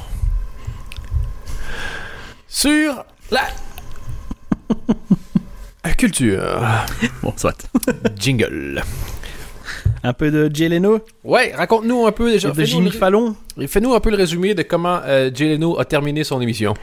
[2.47, 3.43] sur la
[5.97, 6.59] culture.
[7.21, 7.67] Bon, soit.
[8.17, 8.81] Jingle.
[10.03, 10.99] Un peu de Jay Leno?
[11.23, 12.51] Ouais, raconte-nous un peu déjà.
[12.51, 13.35] de Jimmy Fallon?
[13.67, 16.73] Fais-nous un peu le résumé de comment euh, Jay Leno a terminé son émission.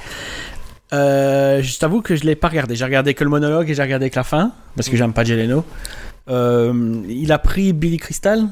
[0.93, 2.77] Euh, je t'avoue que je l'ai pas regardé.
[2.77, 5.25] J'ai regardé que le monologue et j'ai regardé que la fin parce que j'aime pas
[5.25, 5.65] Jay Leno.
[6.29, 8.49] Euh, il a pris Billy Crystal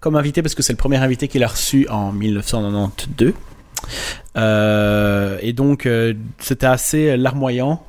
[0.00, 3.32] comme invité parce que c'est le premier invité qu'il a reçu en 1992.
[4.36, 7.82] Euh, et donc euh, c'était assez larmoyant.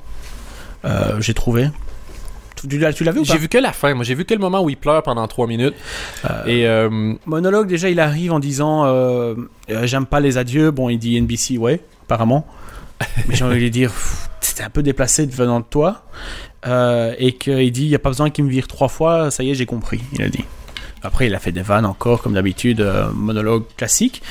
[0.84, 1.68] Euh, j'ai trouvé.
[2.56, 3.22] Tu, tu vu ou pas?
[3.22, 3.92] J'ai vu que la fin.
[3.92, 5.74] Moi, j'ai vu que le moment où il pleure pendant trois minutes.
[6.46, 6.66] Et
[7.26, 8.86] Monologue déjà il arrive en disant
[9.68, 10.70] j'aime pas les adieux.
[10.70, 12.46] Bon il dit NBC ouais apparemment.
[13.28, 13.92] Mais j'ai envie de lui dire
[14.40, 16.04] c'était un peu déplacé de venant de toi.
[16.66, 19.42] Euh, et qu'il dit il n'y a pas besoin qu'il me vire trois fois, ça
[19.42, 20.44] y est, j'ai compris, il a dit.
[21.02, 24.22] Après, il a fait des vannes encore, comme d'habitude, euh, monologue classique.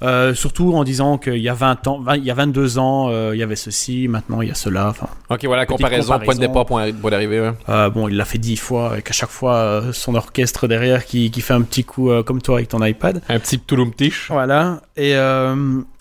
[0.00, 3.08] Euh, surtout en disant qu'il y a 20 ans, 20 il y a 22 ans,
[3.10, 4.88] euh, il y avait ceci, maintenant il y a cela.
[4.88, 7.40] Enfin, Ok, voilà, comparaison, point de départ, point, d'arrivée.
[7.40, 7.90] ouais.
[7.90, 11.40] bon, il l'a fait 10 fois, et qu'à chaque fois, son orchestre derrière qui, qui
[11.42, 13.20] fait un petit coup comme toi avec ton iPad.
[13.28, 14.28] Un petit touloum-tiche.
[14.30, 14.80] Voilà.
[14.96, 15.14] Et,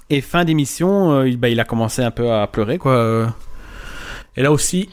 [0.09, 3.27] et fin d'émission, il, bah, il a commencé un peu à pleurer, quoi.
[4.37, 4.87] Et là aussi,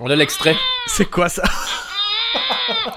[0.00, 0.56] On a l'extrait.
[0.86, 1.42] c'est quoi ça?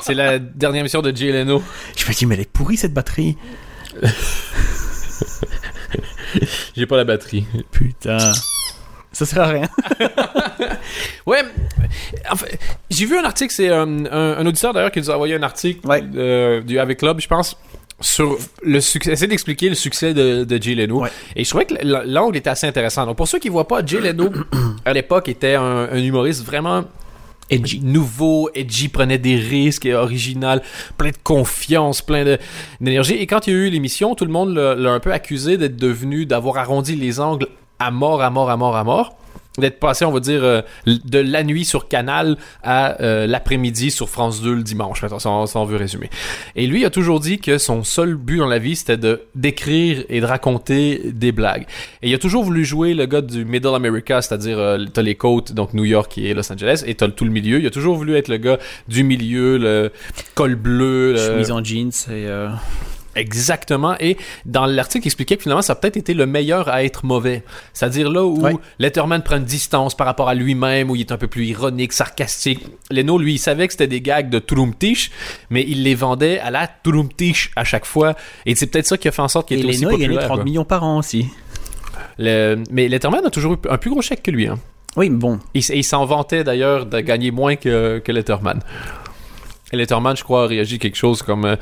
[0.02, 1.64] C'est la dernière émission de Jay Leno.
[1.98, 3.38] Je me dis, mais elle est pourrie cette batterie.
[6.76, 7.46] J'ai pas la batterie.
[7.72, 8.32] Putain.
[9.12, 9.70] Ça sert à rien.
[11.28, 11.44] Ouais,
[12.30, 12.60] en fait,
[12.90, 14.06] j'ai vu un article, c'est euh, un,
[14.40, 16.04] un auditeur d'ailleurs qui nous a envoyé un article Ouais.
[16.16, 17.58] euh, du Avec Club, je pense,
[18.02, 21.02] sur le succès, essayer d'expliquer le succès de, de Jay Leno.
[21.02, 21.10] Ouais.
[21.36, 23.06] Et je trouvais que l'angle était assez intéressant.
[23.06, 24.30] Donc pour ceux qui voient pas, Jay Leno,
[24.86, 26.84] à l'époque, était un, un humoriste vraiment
[27.52, 27.82] Edgy.
[27.84, 30.64] nouveau, edgy, prenait des risques, et original,
[30.98, 32.38] plein de confiance, plein
[32.80, 33.16] d'énergie.
[33.16, 35.76] Et quand il y a eu l'émission, tout le monde l'a un peu accusé d'être
[35.76, 39.18] devenu, d'avoir arrondi les angles à mort, à mort, à mort, à mort.
[39.58, 44.08] D'être passé, on va dire, euh, de la nuit sur Canal à euh, l'après-midi sur
[44.10, 46.10] France 2 le dimanche, si on, si veut résumer.
[46.56, 50.06] Et lui a toujours dit que son seul but dans la vie, c'était de d'écrire
[50.08, 51.66] et de raconter des blagues.
[52.02, 55.16] Et il a toujours voulu jouer le gars du Middle America, c'est-à-dire euh, t'as les
[55.16, 57.60] côtes, donc New York et Los Angeles, et t'as tout le milieu.
[57.60, 59.92] Il a toujours voulu être le gars du milieu, le
[60.34, 61.18] col bleu, le...
[61.18, 62.28] Chemise en jeans et.
[63.16, 63.96] Exactement.
[64.00, 67.06] Et dans l'article, il expliquait que finalement, ça a peut-être été le meilleur à être
[67.06, 67.44] mauvais.
[67.74, 68.42] C'est-à-dire là où.
[68.80, 71.94] Letterman prend une distance par rapport à lui-même, où il est un peu plus ironique,
[71.94, 72.66] sarcastique.
[72.90, 75.12] Leno, lui, il savait que c'était des gags de Touloum-Tiche,
[75.50, 78.16] mais il les vendait à la Touloum-Tiche à chaque fois.
[78.46, 80.08] Et c'est peut-être ça qui a fait en sorte qu'il était aussi Leno, il gagnait
[80.08, 80.28] populaire.
[80.28, 80.44] 30 quoi.
[80.46, 81.28] millions par an aussi.
[82.18, 84.48] Le- Mais Letterman a toujours eu un plus gros chèque que lui.
[84.48, 84.58] Hein.
[84.96, 85.40] Oui, mais bon.
[85.54, 88.60] Il, il s'en vantait d'ailleurs de gagner moins que, que Letterman.
[89.72, 91.46] Et Letterman, je crois, a réagi quelque chose comme...
[91.46, 91.56] euh,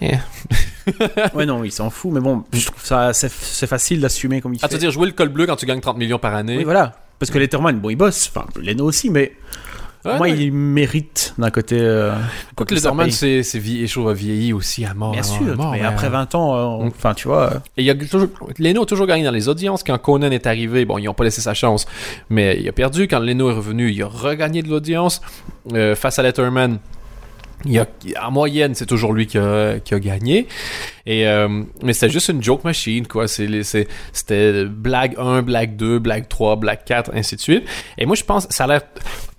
[1.34, 4.58] Ouais, non, il s'en fout, mais bon, je trouve ça, c'est facile d'assumer comme il
[4.62, 4.68] Ah, fait.
[4.68, 6.56] tu veux dire jouer le col bleu quand tu gagnes 30 millions par année?
[6.56, 6.94] Oui, voilà.
[7.18, 8.30] Parce que Letterman, bon, il bosse.
[8.34, 9.32] Enfin, Leno aussi, mais
[10.06, 10.38] Ouais, moi, ouais.
[10.38, 11.76] il mérite d'un côté.
[11.78, 12.12] euh,
[12.56, 15.12] Quoique ça Letterman, c'est vie- a vieilli aussi à mort.
[15.12, 17.12] Bien à mort, sûr, à mort, mais mais, après euh, 20 ans, euh, on- enfin,
[17.12, 17.52] tu vois.
[17.52, 19.82] euh, Et il y a toujours, Leno a toujours gagné dans les audiences.
[19.84, 21.84] Quand Conan est arrivé, bon, ils n'ont pas laissé sa chance,
[22.30, 23.06] mais il a perdu.
[23.08, 25.20] Quand Leno est revenu, il a regagné de l'audience.
[25.74, 26.78] Euh, face à Letterman,
[27.64, 27.86] il a,
[28.22, 30.46] en moyenne, c'est toujours lui qui a, qui a gagné.
[31.06, 33.26] Et, euh, mais c'était juste une joke machine, quoi.
[33.28, 37.64] C'était blague 1, blague 2, blague 3, blague 4, ainsi de suite.
[37.98, 38.82] Et moi, je pense, ça a l'air.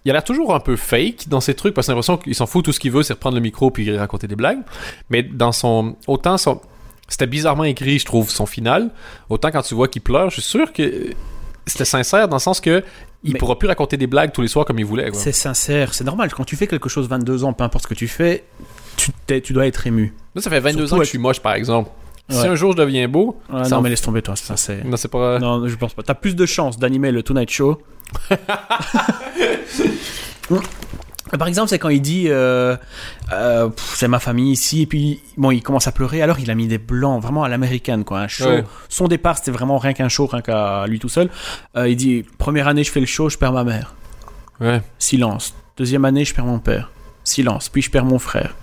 [0.03, 2.33] Il a l'air toujours un peu fake dans ces trucs parce que j'ai l'impression qu'il
[2.33, 4.59] s'en fout, tout ce qu'il veut, c'est reprendre le micro puis raconter des blagues.
[5.09, 5.95] Mais dans son.
[6.07, 6.61] Autant son.
[7.07, 8.89] C'était bizarrement écrit, je trouve, son final.
[9.29, 11.13] Autant quand tu vois qu'il pleure, je suis sûr que
[11.65, 12.83] c'était sincère dans le sens que
[13.23, 15.09] il Mais- pourra plus raconter des blagues tous les soirs comme il voulait.
[15.13, 16.31] C'est sincère, c'est normal.
[16.33, 18.43] Quand tu fais quelque chose 22 ans, peu importe ce que tu fais,
[18.97, 20.13] tu, dois être ému.
[20.35, 21.89] Moi, ça fait 22 Surtout ans que je suis moche, par exemple.
[22.29, 24.83] Si un jour je deviens beau, non, en- mais laisse tomber, toi, ça c'est.
[24.85, 25.37] non, c'est pas.
[25.39, 26.01] Non, je pense pas.
[26.03, 27.81] T'as plus de chances d'animer le Tonight Show.
[31.37, 32.75] Par exemple, c'est quand il dit euh,
[33.31, 36.21] euh, c'est ma famille ici, et puis bon, il commence à pleurer.
[36.21, 38.19] Alors, il a mis des blancs, vraiment à l'américaine, quoi.
[38.19, 38.49] Un show.
[38.49, 38.63] Ouais.
[38.89, 41.29] Son départ, c'était vraiment rien qu'un show, rien qu'à lui tout seul.
[41.77, 43.95] Euh, il dit première année, je fais le show, je perds ma mère.
[44.59, 44.81] Ouais.
[44.99, 45.55] Silence.
[45.77, 46.91] Deuxième année, je perds mon père.
[47.23, 47.69] Silence.
[47.69, 48.55] Puis je perds mon frère.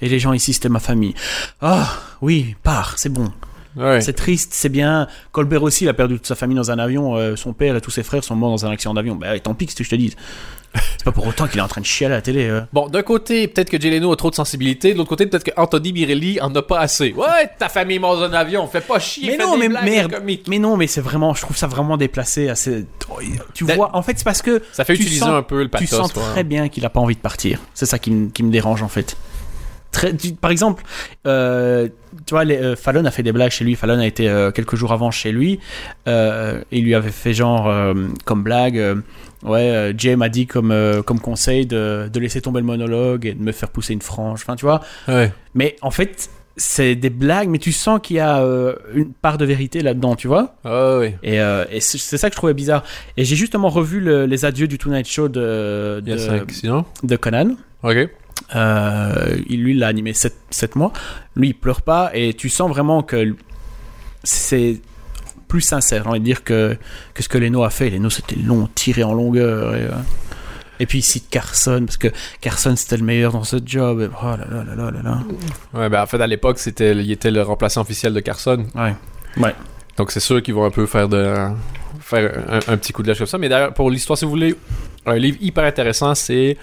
[0.00, 1.14] Et les gens ici, c'était ma famille.
[1.60, 3.30] Ah, oui, pars, c'est bon.
[3.76, 4.00] Ouais.
[4.00, 5.06] C'est triste, c'est bien.
[5.30, 7.36] Colbert aussi, il a perdu toute sa famille dans un avion.
[7.36, 9.14] son père et tous ses frères sont morts dans un accident d'avion.
[9.14, 10.16] Bah, tant pis, que je te dise.
[10.74, 12.46] C'est pas pour autant qu'il est en train de chier à la télé.
[12.48, 12.60] euh.
[12.72, 14.92] Bon, d'un côté, peut-être que Jay Leno a trop de sensibilité.
[14.92, 17.12] De l'autre côté, peut-être que Anthony Birelli en a pas assez.
[17.12, 18.66] Ouais, ta famille est morte dans un avion.
[18.66, 19.28] Fais pas chier.
[19.30, 20.22] Mais fais non, des mais merde.
[20.48, 22.48] Mais non, mais c'est vraiment, je trouve ça vraiment déplacé.
[22.48, 22.84] Assez...
[23.54, 25.64] Tu vois, en fait, c'est parce que Ça fait tu utiliser sens- un peu le
[25.64, 25.88] tu pathos.
[25.88, 26.22] sens ouais.
[26.32, 27.60] très bien qu'il a pas envie de partir.
[27.74, 29.16] C'est ça qui me dérange en fait.
[29.90, 30.82] Très, tu- par exemple,
[31.26, 31.88] euh,
[32.26, 33.74] tu vois, les- euh, Fallon a fait des blagues chez lui.
[33.74, 35.58] Fallon a été euh, quelques jours avant chez lui.
[36.06, 38.80] Il lui avait fait genre comme blague.
[39.44, 40.74] ouais, Jay m'a dit comme
[41.06, 44.40] comme conseil de, de laisser tomber le monologue et de me faire pousser une frange.
[44.42, 44.80] Enfin, tu vois.
[45.08, 45.32] Ouais.
[45.54, 49.38] Mais en fait, c'est des blagues, mais tu sens qu'il y a euh, une part
[49.38, 50.56] de vérité là-dedans, tu vois.
[50.64, 51.16] Ouais.
[51.22, 52.82] Et, euh, et c'est ça que je trouvais bizarre.
[53.16, 56.00] Et j'ai justement revu le- les adieux du Tonight Show de,
[57.04, 57.54] de Conan.
[57.84, 58.08] Ok.
[58.54, 60.92] Euh, il, lui, il l'a animé 7, mois.
[61.36, 62.10] Lui, il pleure pas.
[62.14, 63.34] Et tu sens vraiment que
[64.24, 64.80] c'est
[65.48, 66.76] plus sincère, envie de dire, que,
[67.14, 67.90] que ce que Leno a fait.
[67.90, 69.74] Leno, c'était long, tiré en longueur.
[69.74, 69.90] Et, euh,
[70.80, 72.08] et puis il cite Carson, parce que
[72.40, 74.00] Carson, c'était le meilleur dans ce job.
[74.00, 75.18] Et, oh là là là là là là.
[75.74, 78.66] Ouais, ben en fait, à l'époque, c'était, il était le remplaçant officiel de Carson.
[78.74, 78.94] Ouais.
[79.36, 79.54] Ouais.
[79.96, 81.34] Donc c'est sûr qu'ils vont un peu faire de
[82.00, 83.38] faire un, un petit coup de lâche comme ça.
[83.38, 84.54] Mais d'ailleurs, pour l'histoire, si vous voulez,
[85.06, 86.56] un livre hyper intéressant, c'est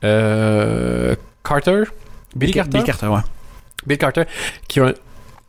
[0.00, 1.84] Carter?
[2.34, 2.78] Billy Carter?
[2.78, 3.20] Bill Carter, ouais.
[3.86, 4.24] Bill Carter,
[4.68, 4.92] qui a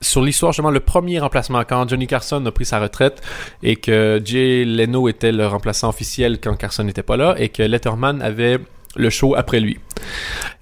[0.02, 3.22] sur l'histoire, justement, le premier remplacement, quand Johnny Carson a pris sa retraite
[3.64, 7.64] et que Jay Leno était le remplaçant officiel quand Carson n'était pas là et que
[7.64, 8.60] Letterman avait
[8.96, 9.78] le show après lui.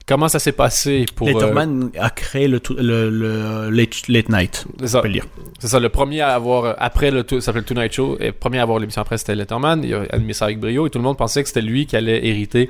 [0.08, 1.28] Comment ça s'est passé pour...
[1.28, 5.00] euh, Letterman a créé le, le, le late, late Night, c'est ça.
[5.00, 5.26] on peut le dire.
[5.60, 8.32] C'est ça, le premier à avoir, euh, après le, ça s'appelle Tonight Show, et le
[8.32, 10.98] premier à avoir l'émission après c'était Letterman, il a animé ça avec brio, et tout
[10.98, 12.70] le monde pensait que c'était lui qui allait hériter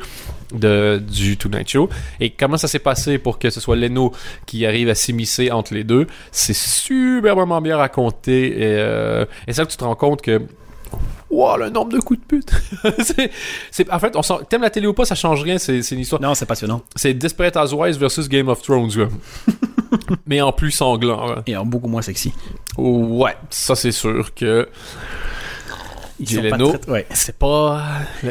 [0.51, 1.89] de, du Tonight Show.
[2.19, 4.13] Et comment ça s'est passé pour que ce soit Leno
[4.47, 9.61] qui arrive à s'immiscer entre les deux, c'est superbement bien raconté, et, euh, et c'est
[9.61, 10.41] là que tu te rends compte que
[11.29, 12.51] Wow, le nombre de coups de pute!
[13.03, 13.29] c'est,
[13.71, 15.95] c'est- en fait, on s'en- t'aimes la télé ou pas, ça change rien, c'est, c'est
[15.95, 16.21] une histoire.
[16.21, 16.81] Non, c'est passionnant.
[16.95, 19.07] C'est Desperate Housewives versus Game of Thrones, quoi.
[20.25, 21.35] Mais en plus sanglant, ouais.
[21.47, 22.33] Et en beaucoup moins sexy.
[22.77, 24.67] Ouais, ça c'est sûr que
[26.21, 26.77] Jay sont pas Leno.
[26.77, 27.05] très- ouais.
[27.11, 27.83] c'est pas.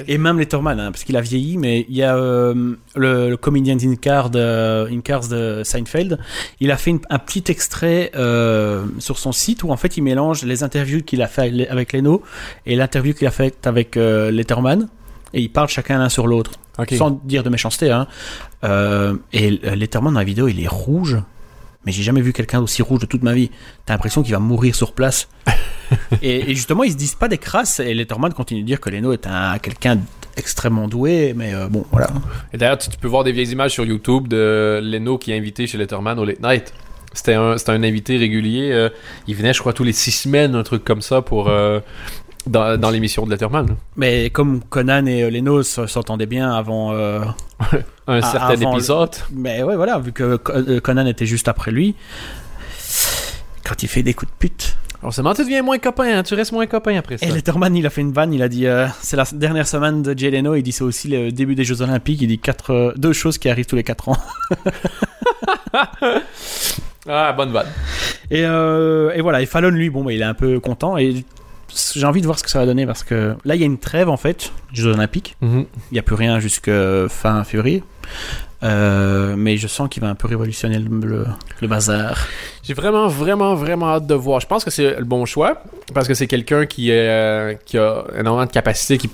[0.09, 3.37] Et même Letterman, hein, parce qu'il a vieilli, mais il y a euh, le, le
[3.37, 6.18] comedian in card, euh, in cars de Seinfeld.
[6.61, 10.03] Il a fait une- un petit extrait euh, sur son site où en fait il
[10.03, 12.22] mélange les interviews qu'il a fait avec Leno
[12.66, 14.88] et l'interview qu'il a faite avec euh, Letterman.
[15.35, 16.53] Et ils parlent chacun l'un sur l'autre,
[16.96, 17.90] sans dire de méchanceté.
[17.90, 18.07] Hein.
[18.64, 21.18] Euh, et Letterman dans la vidéo, il est rouge.
[21.87, 23.51] Mais j'ai jamais vu quelqu'un d'aussi rouge de toute ma vie.
[23.87, 25.29] T'as l'impression qu'il va mourir sur place.
[26.22, 27.79] et, et justement, ils se disent pas des crasses.
[27.81, 29.99] Et Letterman continue de dire que Leno est un quelqu'un
[30.35, 31.33] d'extrêmement doué.
[31.37, 32.09] Mais euh, bon, voilà.
[32.53, 35.37] Et d'ailleurs, tu, tu peux voir des vieilles images sur YouTube de Leno qui est
[35.38, 36.75] invité chez Letterman au Late Night.
[37.12, 38.72] C'était un, un invité régulier.
[38.72, 38.90] euh,
[39.27, 41.81] il venait, je crois, tous les six semaines, un truc comme ça, pour euh,
[42.46, 43.76] dans, dans l'émission de Letterman.
[43.96, 46.92] Mais comme Conan et euh, Leno s'entendaient bien avant.
[46.92, 47.20] euh,
[48.06, 49.16] Un certain avant le- épisode.
[49.32, 51.94] Mais ouais, voilà, vu que euh, Conan était juste après lui.
[53.64, 54.76] Quand il fait des coups de pute.
[55.02, 57.26] On se demande, tu deviens moins copain, hein, tu restes moins copain après ça.
[57.26, 60.02] Et Letterman, il a fait une vanne, il a dit euh, c'est la dernière semaine
[60.02, 62.72] de Jay Leno, il dit c'est aussi le début des Jeux Olympiques, il dit quatre,
[62.72, 64.16] euh, deux choses qui arrivent tous les quatre ans.
[67.09, 67.68] Ah, bonne vanne.
[68.32, 71.24] Et, euh, et voilà, et Fallon, lui, bon, bah, il est un peu content, et
[71.94, 73.66] j'ai envie de voir ce que ça va donner, parce que là, il y a
[73.66, 75.66] une trêve, en fait, Jeux Olympiques, Mhm.
[75.90, 76.70] il n'y a plus rien jusque
[77.09, 77.83] fin février,
[78.62, 81.26] Euh, mais je sens qu'il va un peu révolutionner le, le-
[81.61, 82.16] le bazar.
[82.62, 84.40] J'ai vraiment, vraiment, vraiment hâte de voir.
[84.40, 88.05] Je pense que c'est le bon choix parce que c'est quelqu'un qui, euh, qui a
[88.18, 89.11] énormément de capacité qui,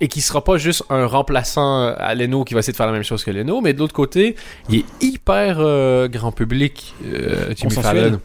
[0.00, 2.92] et qui sera pas juste un remplaçant à Leno qui va essayer de faire la
[2.92, 4.36] même chose que Leno, mais de l'autre côté,
[4.70, 7.74] il est hyper euh, grand public, euh, Jimmy.
[7.74, 8.20] Fallon.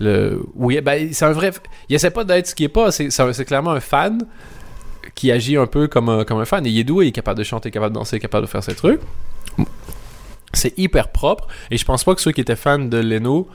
[0.00, 1.52] Oui, ben, c'est un vrai.
[1.88, 2.90] Il essaie pas d'être ce qu'il est pas.
[2.90, 4.26] C'est, clairement un fan
[5.14, 6.66] qui agit un peu comme un, fan.
[6.66, 8.64] Et il est doué, il est capable de chanter, capable de danser, capable de faire
[8.64, 9.00] ses trucs.
[10.52, 11.46] C'est hyper propre.
[11.70, 13.48] Et je pense pas que ceux qui étaient fans de Leno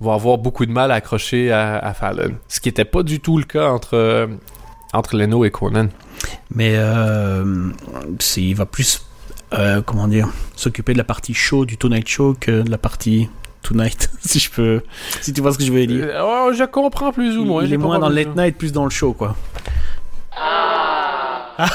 [0.00, 2.36] vont avoir beaucoup de mal à accrocher à, Fallon.
[2.48, 4.28] Ce qui était pas du tout le cas entre,
[4.92, 5.88] entre Leno et Conan.
[6.54, 7.70] Mais euh,
[8.36, 9.04] il va plus,
[9.52, 13.28] euh, comment dire, s'occuper de la partie show du Tonight Show que de la partie
[13.68, 14.80] Tonight, si je peux,
[15.20, 16.06] si tu vois ce que je veux dire.
[16.08, 17.64] Euh, oh, je comprends plus ou moins.
[17.64, 19.36] il est moins dans le late night, plus dans le show, quoi.
[20.34, 21.54] Ah.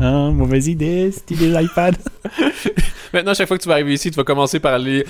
[0.00, 1.94] Ah, mauvaise idée, cette idée de l'iPad.
[3.14, 5.06] Maintenant, chaque fois que tu vas arriver ici, tu vas commencer par aller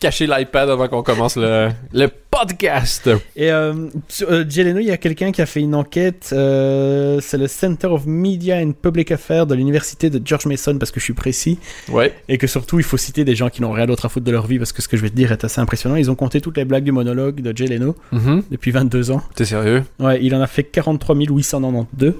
[0.00, 3.10] cacher l'iPad avant qu'on commence le, le podcast.
[3.36, 6.30] Et euh, sur euh, Jay Leno, il y a quelqu'un qui a fait une enquête.
[6.32, 10.90] euh, c'est le Center of Media and Public Affairs de l'université de George Mason, parce
[10.92, 11.58] que je suis précis.
[11.88, 12.14] Ouais.
[12.28, 14.30] Et que surtout, il faut citer des gens qui n'ont rien d'autre à foutre de
[14.32, 15.96] leur vie, parce que ce que je vais te dire est assez impressionnant.
[15.96, 18.44] Ils ont compté toutes les blagues du monologue de Jay Leno Mhm.
[18.52, 19.22] depuis 22 ans.
[19.34, 19.82] T'es sérieux?
[19.98, 22.14] Ouais, il en a fait 43 892.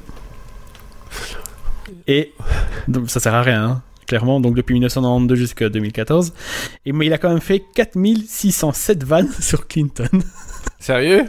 [2.07, 2.33] Et
[2.88, 4.40] donc, ça sert à rien, hein, clairement.
[4.40, 6.33] Donc depuis 1992 jusqu'à 2014.
[6.87, 10.09] Et mais il a quand même fait 4607 vannes sur Clinton.
[10.81, 11.27] Sérieux?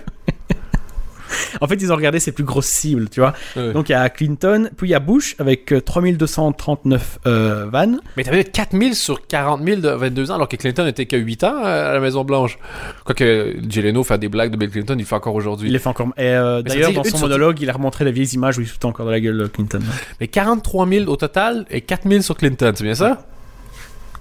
[1.61, 3.33] En fait, ils ont regardé ses plus grosses cibles, tu vois.
[3.55, 3.73] Ouais.
[3.73, 7.99] Donc il y a Clinton, puis il y a Bush avec euh, 3239 euh, vannes.
[8.17, 11.43] Mais t'avais 4000 sur 40 000 de 22 ans, alors que Clinton était que 8
[11.43, 12.57] ans à la Maison-Blanche.
[13.05, 15.69] Quoique Jay Leno fait des blagues de Bill Clinton, il le fait encore Il aujourd'hui.
[15.69, 16.07] les fait encore.
[16.17, 18.67] Et euh, d'ailleurs, dans son sur- monologue, il a remontré les vieilles images où il
[18.67, 19.79] se foutait encore de la gueule Clinton.
[20.19, 23.25] Mais 43 000 au total et 4 000 sur Clinton, c'est bien ça?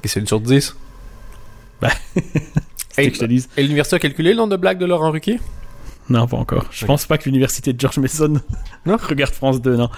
[0.05, 0.77] Et c'est une sur 10.
[2.91, 3.49] C'est Et, que je te dise.
[3.57, 5.39] et l'université a calculé le nombre de blagues de Laurent Ruquier?
[6.11, 6.65] Non, pas encore.
[6.71, 8.41] Je pense pas que l'université de George Mason
[8.87, 8.97] Non.
[8.97, 9.91] regarde France 2, non.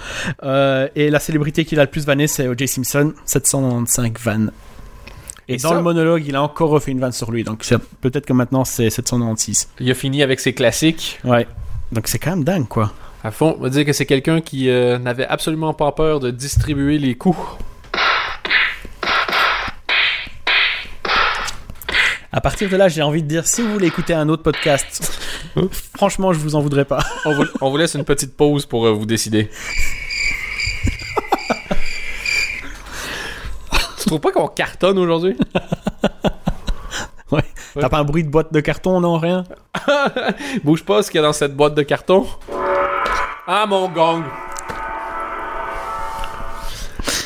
[0.43, 2.67] Euh, et la célébrité qu'il a le plus vanné, c'est O.J.
[2.67, 4.51] Simpson, 795 vannes.
[5.47, 7.43] Et, Et dans ça- le monologue, il a encore refait une vanne sur lui.
[7.43, 7.65] Donc
[8.01, 9.69] peut-être que maintenant c'est 796.
[9.79, 11.19] Il a fini avec ses classiques.
[11.23, 11.47] Ouais.
[11.91, 12.91] Donc c'est quand même dingue, quoi.
[13.23, 16.31] À fond, on va dire que c'est quelqu'un qui euh, n'avait absolument pas peur de
[16.31, 17.37] distribuer les coups.
[22.33, 25.19] À partir de là, j'ai envie de dire, si vous voulez écouter un autre podcast,
[25.97, 27.03] franchement, je vous en voudrais pas.
[27.25, 29.49] On vous, on vous laisse une petite pause pour euh, vous décider.
[33.99, 35.35] tu trouves pas qu'on cartonne aujourd'hui?
[37.31, 37.43] Ouais.
[37.79, 39.43] T'as pas un bruit de boîte de carton, non, rien?
[40.63, 42.25] Bouge pas ce qu'il y a dans cette boîte de carton.
[43.47, 44.23] Ah, mon gong!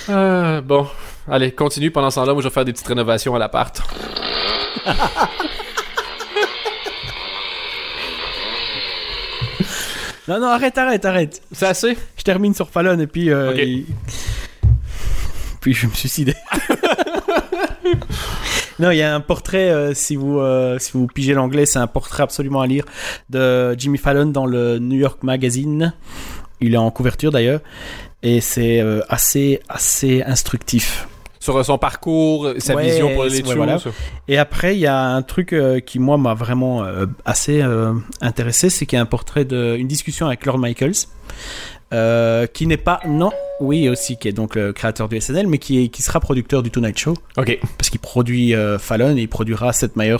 [0.09, 0.87] Euh, bon.
[1.27, 1.89] Allez, continue.
[1.91, 3.81] Pendant ce temps-là, moi, je vais faire des petites rénovations à l'appart.
[10.27, 11.41] Non, non, arrête, arrête, arrête.
[11.51, 11.95] C'est assez?
[12.17, 13.29] Je termine sur Fallon et puis.
[13.31, 13.85] euh, il-
[15.61, 16.33] Puis je vais me suicider.
[18.79, 21.77] non, il y a un portrait, euh, si, vous, euh, si vous pigez l'anglais, c'est
[21.79, 22.85] un portrait absolument à lire
[23.29, 25.93] de Jimmy Fallon dans le New York Magazine.
[26.59, 27.59] Il est en couverture d'ailleurs.
[28.23, 31.07] Et c'est assez, assez instructif.
[31.45, 33.77] Sur euh, son parcours, sa Ouais, vision pour les ouais, voilà.
[34.27, 37.93] Et après, il y a un truc euh, qui, moi, m'a vraiment euh, assez euh,
[38.19, 41.05] intéressé, c'est qu'il y a un portrait de, une discussion avec Lord Michaels,
[41.95, 43.31] euh, qui n'est pas, non,
[43.61, 46.61] oui aussi, qui est donc le créateur du SNL, mais qui, est, qui sera producteur
[46.61, 47.57] du Tonight Show, Ok.
[47.77, 50.17] parce qu'il produit euh, Fallon et il produira Seth Meyers.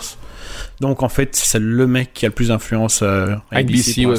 [0.79, 4.05] Donc, en fait, c'est le mec qui a le plus d'influence euh, à NBC, NBC,
[4.05, 4.15] ouais.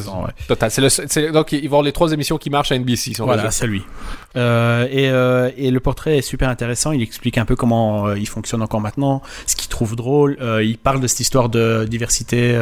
[0.49, 0.71] Total.
[0.71, 3.12] C'est le, donc, il va y avoir les trois émissions qui marchent à NBC.
[3.21, 3.83] Voilà, c'est lui.
[4.35, 6.92] Et, et le portrait est super intéressant.
[6.92, 10.37] Il explique un peu comment il fonctionne encore maintenant, ce qu'il trouve drôle.
[10.62, 12.59] Il parle de cette histoire de diversité,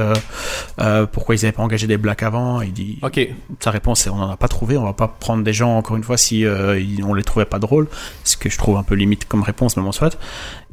[1.12, 2.60] pourquoi ils n'avaient pas engagé des blacks avant.
[2.60, 3.28] Il dit Ok.
[3.60, 4.76] sa réponse c'est on n'en a pas trouvé.
[4.76, 7.58] On va pas prendre des gens encore une fois si euh, on les trouvait pas
[7.58, 7.88] drôles,
[8.24, 10.16] ce que je trouve un peu limite comme réponse, mais bon soit.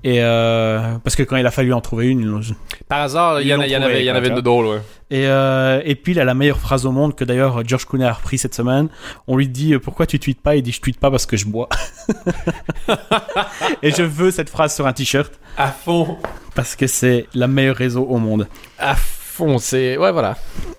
[0.04, 2.42] Et euh, parce que quand il a fallu en trouver une,
[2.88, 3.70] Par hasard, il y, en, avait,
[4.02, 4.82] il y en avait de drôles, ouais.
[5.12, 8.06] Et, euh, et puis il a la meilleure phrase au monde que d'ailleurs George Clooney
[8.06, 8.90] a repris cette semaine.
[9.28, 10.56] On lui dit euh, pourquoi tu tweets pas?
[10.56, 11.70] Il dit je tweete pas parce que je bois.
[13.84, 16.18] et je veux cette phrase sur un t-shirt À fond.
[16.56, 18.48] parce que c'est la meilleure réseau au monde.
[18.80, 19.21] À fond,
[19.60, 19.98] c'est...
[19.98, 20.38] Ouais, voilà.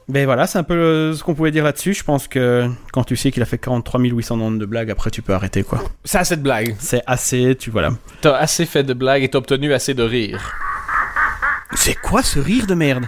[0.09, 1.95] Mais voilà, c'est un peu euh, ce qu'on pouvait dire là-dessus.
[1.95, 5.23] Je pense que quand tu sais qu'il a fait 43 890 de blagues, après tu
[5.23, 5.83] peux arrêter quoi.
[6.05, 6.75] C'est assez de blagues.
[6.79, 7.91] C'est assez, tu voilà.
[8.21, 10.55] T'as assez fait de blagues et t'as obtenu assez de rire.
[11.75, 13.07] C'est quoi ce rire de merde?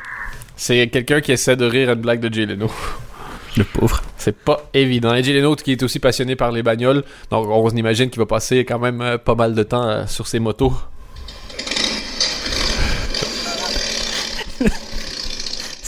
[0.56, 2.70] C'est quelqu'un qui essaie de rire à une blague de Jay Leno.
[3.56, 4.02] Le pauvre.
[4.16, 5.14] C'est pas évident.
[5.14, 8.26] Et Jay Leno, qui est aussi passionné par les bagnoles, donc on imagine qu'il va
[8.26, 10.72] passer quand même euh, pas mal de temps euh, sur ses motos.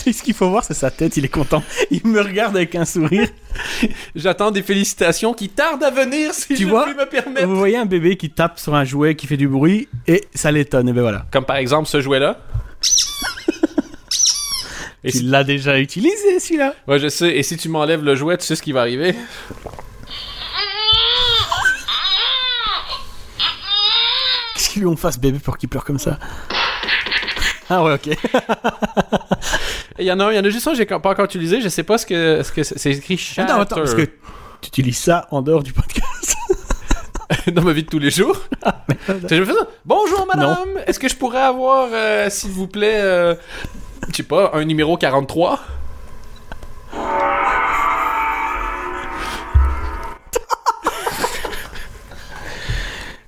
[0.12, 1.16] ce qu'il faut voir, c'est sa tête.
[1.16, 1.62] Il est content.
[1.90, 3.28] Il me regarde avec un sourire.
[4.14, 7.46] J'attends des félicitations qui tardent à venir, si Tu je vois puis me permettre.
[7.46, 10.50] Vous voyez un bébé qui tape sur un jouet qui fait du bruit et ça
[10.52, 10.88] l'étonne.
[10.88, 11.26] Et ben voilà.
[11.32, 12.38] Comme par exemple ce jouet-là.
[15.04, 16.74] Et Tu si- l'as déjà utilisé celui-là.
[16.88, 17.28] Ouais, je sais.
[17.36, 19.14] Et si tu m'enlèves le jouet, tu sais ce qui va arriver?
[24.54, 26.18] Qu'est-ce qu'ils lui ont fait ce bébé pour qu'il pleure comme ça?
[27.68, 28.08] Ah ouais, ok.
[29.98, 31.60] Il y en a il y en a juste un que j'ai pas encore utilisé.
[31.60, 33.50] Je sais pas ce que ce que c'est écrit shatter.
[33.50, 36.36] Attends, attends, parce que tu utilises ça en dehors du podcast.
[37.52, 38.38] dans ma vie de tous les jours.
[39.28, 39.66] je me fais ça?
[39.84, 43.34] Bonjour madame, est-ce que je pourrais avoir, euh, s'il vous plaît, euh,
[44.08, 45.60] je sais pas, un numéro 43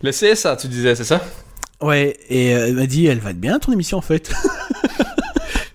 [0.00, 1.20] Le CSA, tu disais, c'est ça?
[1.80, 4.30] Ouais, et euh, elle m'a dit, elle va être bien ton émission en fait.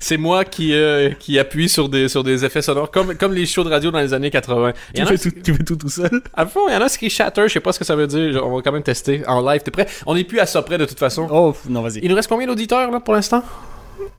[0.04, 3.46] C'est moi qui, euh, qui appuie sur des, sur des effets sonores, comme, comme les
[3.46, 4.74] shows de radio dans les années 80.
[4.94, 6.22] Il y tu, fais tout, tu fais tout tout seul?
[6.34, 8.06] À fond, il y en a qui shatter, je sais pas ce que ça veut
[8.06, 8.46] dire.
[8.46, 9.62] On va quand même tester en live.
[9.62, 9.88] T'es prêt?
[10.06, 11.30] On est plus à ça près de toute façon.
[11.32, 12.00] Oh, non, vas-y.
[12.04, 13.46] Il nous reste combien d'auditeurs là pour l'instant?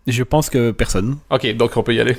[0.07, 1.19] Je pense que personne.
[1.29, 2.17] Ok, donc on peut y aller.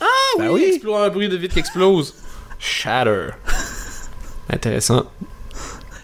[0.00, 0.06] Ah
[0.40, 0.64] oui, oui.
[0.74, 2.14] explose un bruit de vide qui explose.
[2.58, 3.28] Shatter.
[4.50, 5.06] Intéressant.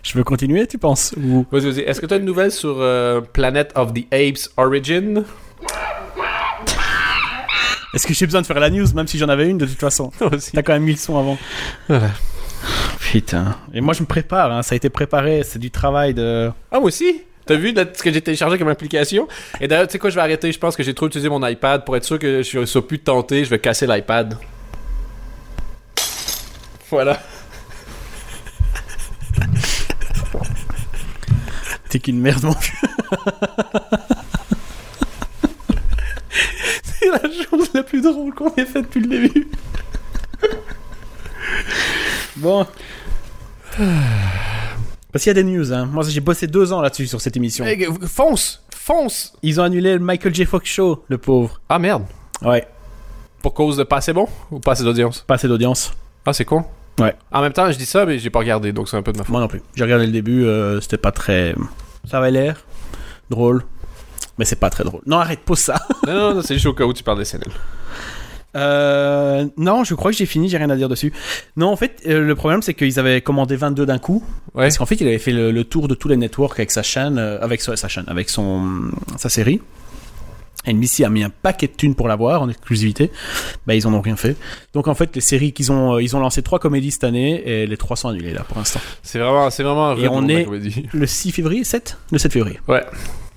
[0.03, 1.47] Je veux continuer, tu penses Ou...
[1.51, 1.81] Vas-y, vas-y.
[1.81, 5.25] Est-ce que tu as une nouvelle sur euh, Planet of the Apes Origin?
[7.93, 9.81] Est-ce que j'ai besoin de faire la news, même si j'en avais une de toute
[9.81, 10.13] façon?
[10.33, 10.53] Aussi.
[10.53, 11.39] T'as quand même mis le son avant.
[11.89, 12.11] Voilà.
[13.01, 13.57] Putain.
[13.75, 14.63] Et moi, je me prépare, hein.
[14.63, 16.51] ça a été préparé, c'est du travail de.
[16.71, 19.27] Ah, moi aussi T'as vu là, ce que j'ai téléchargé comme application?
[19.61, 20.53] Et d'ailleurs, tu sais quoi, je vais arrêter.
[20.53, 22.87] Je pense que j'ai trop utilisé mon iPad pour être sûr que je ne sois
[22.87, 23.45] plus tenté.
[23.45, 24.39] Je vais casser l'iPad.
[26.91, 27.21] Voilà.
[31.91, 32.73] T'es qu'une merde, mon vieux.
[36.85, 39.49] C'est la chose la plus drôle qu'on ait faite depuis le début.
[42.37, 42.65] Bon.
[45.13, 45.87] Parce qu'il y a des news, hein.
[45.87, 47.65] Moi, j'ai bossé deux ans là-dessus sur cette émission.
[47.65, 50.45] Hey, fonce Fonce Ils ont annulé le Michael J.
[50.45, 51.61] Fox Show, le pauvre.
[51.69, 52.05] Ah merde.
[52.43, 52.67] Ouais,
[53.43, 55.25] Pour cause de pas assez bon ou pas assez d'audience?
[55.27, 55.93] Pas assez d'audience.
[56.25, 56.65] Ah, c'est con.
[57.01, 57.15] Ouais.
[57.33, 59.19] En même temps, je dis ça, mais j'ai pas regardé, donc c'est un peu de
[59.19, 59.33] ma faute.
[59.33, 59.63] Moi non plus.
[59.75, 61.55] J'ai regardé le début, euh, c'était pas très.
[62.09, 62.65] Ça avait l'air
[63.31, 63.65] drôle.
[64.39, 65.03] Mais c'est pas très drôle.
[65.07, 65.75] Non, arrête, pose ça.
[66.07, 67.43] non, non, non, c'est juste au cas où tu parles des SNL.
[68.57, 71.13] Euh, non, je crois que j'ai fini, j'ai rien à dire dessus.
[71.57, 74.25] Non, en fait, euh, le problème c'est qu'ils avaient commandé 22 d'un coup.
[74.55, 74.65] Ouais.
[74.65, 76.83] Parce qu'en fait, il avait fait le, le tour de tous les networks avec sa
[76.83, 79.61] chaîne, euh, avec sa, sa chaîne, avec son sa série.
[80.67, 83.11] NBC a mis un paquet de thunes pour l'avoir en exclusivité.
[83.67, 84.37] Bah, ils en ont rien fait.
[84.75, 87.43] Donc en fait, les séries qu'ils ont, euh, ils ont lancé trois comédies cette année
[87.47, 88.81] et les trois sont annulées là pour l'instant.
[89.03, 90.47] C'est vraiment, c'est vraiment un Et on est-.
[90.93, 92.61] Le 6 février, 7 Le 7 février.
[92.69, 92.85] Ouais.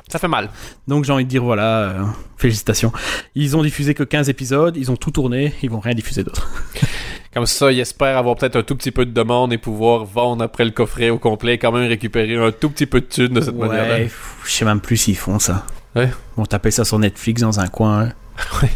[0.10, 0.50] Ça fait mal.
[0.88, 2.04] Donc j'ai envie de dire voilà, euh,
[2.38, 2.92] félicitations.
[3.36, 6.52] Ils ont diffusé que 15 épisodes, ils ont tout tourné, ils vont rien diffuser d'autre.
[7.34, 10.44] Comme ça, il espère avoir peut-être un tout petit peu de demande et pouvoir vendre
[10.44, 13.34] après le coffret au complet et quand même récupérer un tout petit peu de thunes
[13.34, 13.96] de cette manière-là.
[13.96, 15.66] Ouais, pff, je sais même plus s'ils font ça.
[15.96, 16.08] Ouais.
[16.08, 18.04] Ils vont taper ça sur Netflix dans un coin.
[18.06, 18.12] hein.
[18.62, 18.70] Ouais.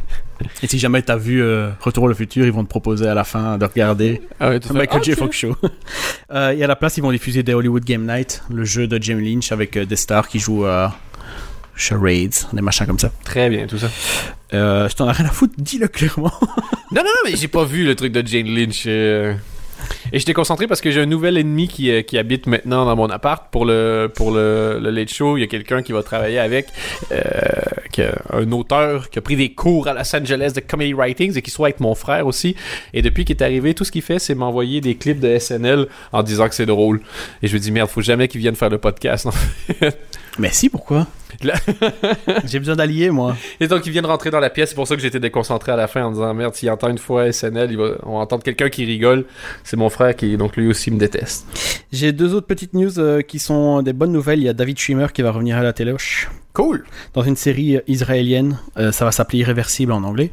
[0.61, 3.23] Et si jamais t'as vu euh, Retour au futur, ils vont te proposer à la
[3.23, 5.13] fin de regarder Ah ouais, Michael J.
[5.13, 5.55] Fox Show.
[6.29, 9.01] Euh, et à la place, ils vont diffuser des Hollywood Game Night, le jeu de
[9.01, 10.93] Jamie Lynch avec euh, des stars qui jouent à
[11.73, 13.11] charades, des machins comme ça.
[13.23, 13.87] Très bien, tout ça.
[14.51, 16.33] Je t'en ai rien à foutre, dis-le clairement.
[16.91, 18.85] Non, non, non, mais j'ai pas vu le truc de Jane Lynch.
[20.13, 22.95] Et j'étais concentré parce que j'ai un nouvel ennemi qui, euh, qui habite maintenant dans
[22.95, 25.37] mon appart pour le pour le, le late show.
[25.37, 26.67] Il y a quelqu'un qui va travailler avec,
[27.11, 31.41] euh, un auteur qui a pris des cours à Los Angeles de comedy writings et
[31.41, 32.55] qui soit avec mon frère aussi.
[32.93, 35.87] Et depuis qu'il est arrivé, tout ce qu'il fait, c'est m'envoyer des clips de SNL
[36.11, 37.01] en disant que c'est drôle.
[37.41, 39.27] Et je lui dis merde, faut jamais qu'il vienne faire le podcast.
[40.39, 41.07] Mais si, pourquoi?
[42.45, 43.35] J'ai besoin d'alliés, moi.
[43.59, 44.69] Et donc, il vient de rentrer dans la pièce.
[44.69, 46.97] C'est pour ça que j'étais déconcentré à la fin en disant Merde, s'il entend une
[46.97, 47.91] fois SNL, il va...
[48.03, 49.25] on va entendre quelqu'un qui rigole.
[49.63, 51.45] C'est mon frère qui, donc, lui aussi me déteste.
[51.91, 54.39] J'ai deux autres petites news euh, qui sont des bonnes nouvelles.
[54.39, 56.85] Il y a David Schwimmer qui va revenir à la téloche Cool.
[57.13, 58.57] dans une série euh, israélienne.
[58.77, 60.31] Euh, ça va s'appeler Irréversible en anglais.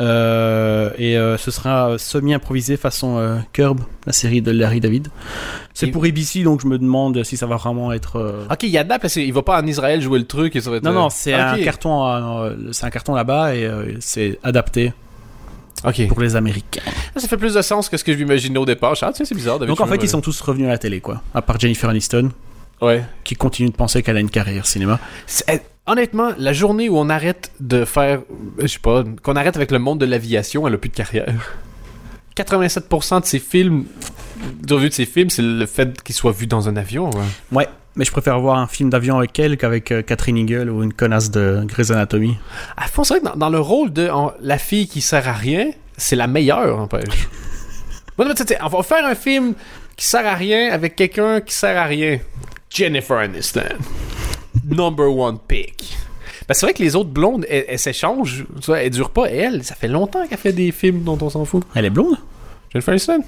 [0.00, 5.08] Euh, et euh, ce sera semi-improvisé façon Curb, la série de Larry David.
[5.72, 8.46] C'est Et- pour ABC, donc je me demande si ça va vraiment être.
[8.50, 9.02] Ok, il adapte.
[9.02, 10.84] parce qu'il va pas en Israël jouer le truc et ça va être.
[10.84, 14.92] Non, euh, non, c'est un carton, euh, c'est un carton là-bas et euh, c'est adapté
[16.08, 16.80] pour les Américains.
[17.16, 18.94] Ça fait plus de sens que ce que je m'imaginais au départ.
[19.02, 19.58] Ah, c'est bizarre.
[19.58, 21.22] David Donc en fait, ils sont tous revenus à la télé, quoi.
[21.34, 22.30] À part Jennifer Aniston,
[22.80, 23.04] Ouais.
[23.22, 24.98] qui continue de penser qu'elle a une carrière cinéma.
[25.48, 28.20] Eh, Honnêtement, la journée où on arrête de faire,
[28.58, 31.26] je sais pas, qu'on arrête avec le monde de l'aviation, elle a plus de carrière.
[32.36, 33.84] 87% de ses films,
[34.62, 37.10] de revue de ses films, c'est le fait qu'il soit vu dans un avion.
[37.10, 37.20] ouais.
[37.52, 40.82] Ouais, mais je préfère voir un film d'avion avec elle qu'avec euh, Catherine Eagle ou
[40.82, 42.36] une connasse de Grey's Anatomy.
[42.76, 45.28] À fond, c'est vrai que dans, dans le rôle de en- la fille qui sert
[45.28, 47.28] à rien, c'est la meilleure, n'empêche.
[48.18, 49.54] bon, tu sais, on va faire un film
[49.96, 52.18] qui sert à rien avec quelqu'un qui sert à rien.
[52.68, 53.60] Jennifer Aniston.
[54.68, 55.96] Number one pick.
[56.48, 58.44] Ben, c'est vrai que les autres blondes, elles, s'échangent.
[58.68, 59.30] Elles durent pas.
[59.32, 61.62] Et elle, ça fait longtemps qu'elle fait des films dont on s'en fout.
[61.74, 62.16] Elle est blonde?
[62.72, 63.20] Jennifer Aniston.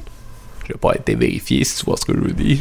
[0.67, 2.59] Je vais pas été vérifié si tu vois ce que je veux dire.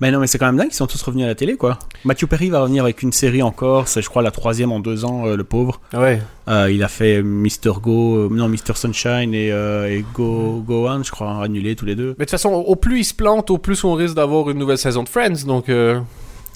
[0.00, 1.78] Mais non, mais c'est quand même dingue, ils sont tous revenus à la télé, quoi.
[2.04, 5.04] Matthew Perry va revenir avec une série encore, c'est je crois la troisième en deux
[5.04, 5.80] ans, euh, le pauvre.
[5.92, 6.20] Ouais.
[6.48, 7.74] Euh, il a fait Mr.
[7.80, 8.74] Go, euh, non, Mr.
[8.74, 12.08] Sunshine et, euh, et Go, Go On, je crois, annulés tous les deux.
[12.18, 14.58] Mais de toute façon, au plus il se plante, au plus on risque d'avoir une
[14.58, 15.46] nouvelle saison de Friends.
[15.46, 16.00] Donc, euh...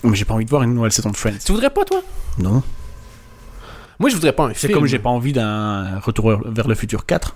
[0.03, 1.39] Mais j'ai pas envie de voir une nouvelle saison de Friends.
[1.45, 2.03] tu voudrais pas, toi?
[2.39, 2.63] Non.
[4.01, 4.75] Moi, je voudrais pas un C'est film.
[4.81, 7.35] comme j'ai pas envie d'un retour vers le futur 4.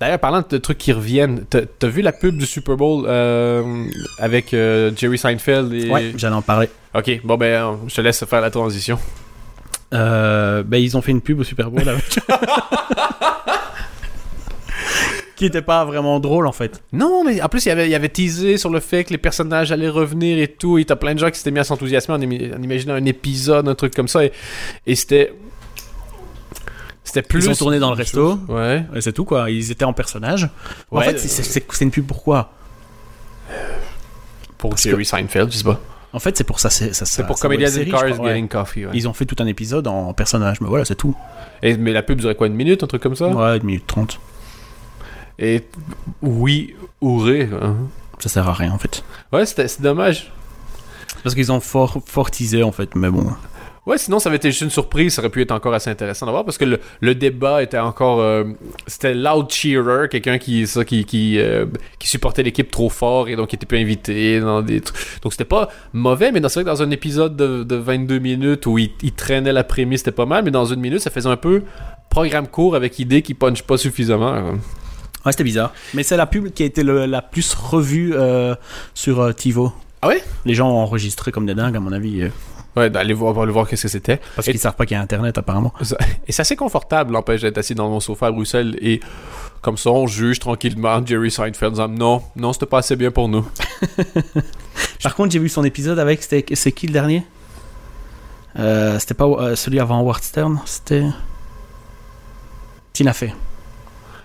[0.00, 3.86] D'ailleurs, parlant de trucs qui reviennent, t'as vu la pub du Super Bowl euh,
[4.18, 5.88] avec euh, Jerry Seinfeld et...
[5.88, 6.68] Ouais, j'allais en parler.
[6.94, 8.98] Ok, bon ben, euh, je te laisse faire la transition.
[9.92, 12.04] Euh, ben, ils ont fait une pub au Super Bowl avec.
[15.36, 16.82] qui était pas vraiment drôle en fait.
[16.92, 19.10] Non, mais en plus, il y avait, il y avait teasé sur le fait que
[19.10, 21.64] les personnages allaient revenir et tout, et t'as plein de gens qui s'étaient mis à
[21.64, 24.32] s'enthousiasmer en, en imaginant un épisode, un truc comme ça, et,
[24.86, 25.32] et c'était...
[27.04, 27.44] C'était plus...
[27.44, 28.38] Ils ont tourné dans le resto.
[28.48, 28.84] Ouais.
[28.94, 30.48] Et c'est tout quoi, ils étaient en personnage.
[30.90, 32.52] en Ouais, fait, c'est- c'est une pub pourquoi
[34.58, 35.80] Pour Parce Jerry Seinfeld, je sais pas.
[36.12, 36.70] En fait, c'est pour ça.
[36.70, 38.30] C'est pour ça in série, Cars crois, ouais.
[38.30, 38.92] Getting Coffee, ouais.
[38.94, 41.14] Ils ont fait tout un épisode en personnage, mais voilà, c'est tout.
[41.62, 43.28] Et, mais la pub durait quoi, une minute, un truc comme ça?
[43.28, 44.20] Ouais, une minute trente.
[45.38, 45.66] Et
[46.22, 47.48] oui, ouré.
[47.60, 47.74] hein.
[48.20, 49.02] Ça sert à rien en fait.
[49.32, 50.32] Ouais, c'était c'est dommage.
[51.24, 53.26] Parce qu'ils ont fort, fort teasé en fait, mais bon.
[53.86, 56.24] Ouais, sinon ça avait été juste une surprise, ça aurait pu être encore assez intéressant
[56.24, 58.44] d'avoir parce que le, le débat était encore euh,
[58.86, 61.66] c'était loud cheerer, quelqu'un qui ça qui qui, euh,
[61.98, 64.96] qui supportait l'équipe trop fort et donc qui était plus invité dans des trucs.
[65.22, 68.20] Donc c'était pas mauvais, mais dans- c'est vrai que dans un épisode de, de 22
[68.20, 71.10] minutes où il, il traînait la prémisse, c'était pas mal, mais dans une minute, ça
[71.10, 71.62] faisait un peu
[72.08, 74.32] programme court avec idée qui punch pas suffisamment.
[74.34, 74.52] euh.
[75.26, 75.74] Ouais, c'était bizarre.
[75.92, 78.54] Mais c'est la pub qui a été le- la plus revue euh,
[78.94, 79.72] sur euh, TiVo.
[80.00, 80.22] Ah ouais?
[80.46, 82.28] Les gens ont enregistré comme des dingues, à mon avis.
[82.76, 84.20] Ouais, d'aller voir, aller voir qu'est-ce que c'était.
[84.34, 85.72] parce qu'ils savent pas qu'il y a Internet, apparemment.
[85.82, 85.96] Ça-
[86.26, 89.00] Et c'est assez confortable, n'empêche d'être assis dans mon sofa à Bruxelles et
[89.60, 93.10] comme ça, on juge tranquillement Jerry Seinfeld en disant non, non, c'était pas assez bien
[93.10, 93.46] pour nous.
[95.02, 96.22] Par contre, j'ai vu son épisode avec.
[96.22, 97.24] C'est qui le dernier?
[98.58, 101.04] Euh, c'était pas euh, celui avant Howard Stern, c'était.
[102.92, 103.32] Tina Fey.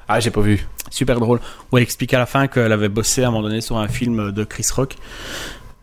[0.08, 0.66] Ah, j'ai pas vu.
[0.89, 1.39] Super drôle.
[1.72, 3.88] Où elle explique à la fin qu'elle avait bossé à un moment donné sur un
[3.88, 4.95] film de Chris Rock.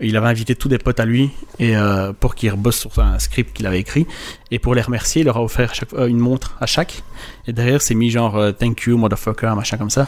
[0.00, 3.18] Il avait invité tous des potes à lui et euh, pour qu'ils rebossent sur un
[3.18, 4.06] script qu'il avait écrit.
[4.50, 7.02] Et pour les remercier, il leur a offert chaque, une montre à chaque.
[7.46, 10.06] Et derrière, c'est mis genre euh, Thank you, motherfucker, machin comme ça.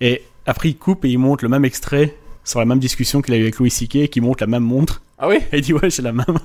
[0.00, 3.32] Et après, il coupe et il montre le même extrait sur la même discussion qu'il
[3.34, 3.94] a eu avec Louis C.K.
[3.96, 5.00] et qui montre la même montre.
[5.20, 5.36] Ah oui?
[5.52, 6.24] Et il dit, ouais, c'est la même.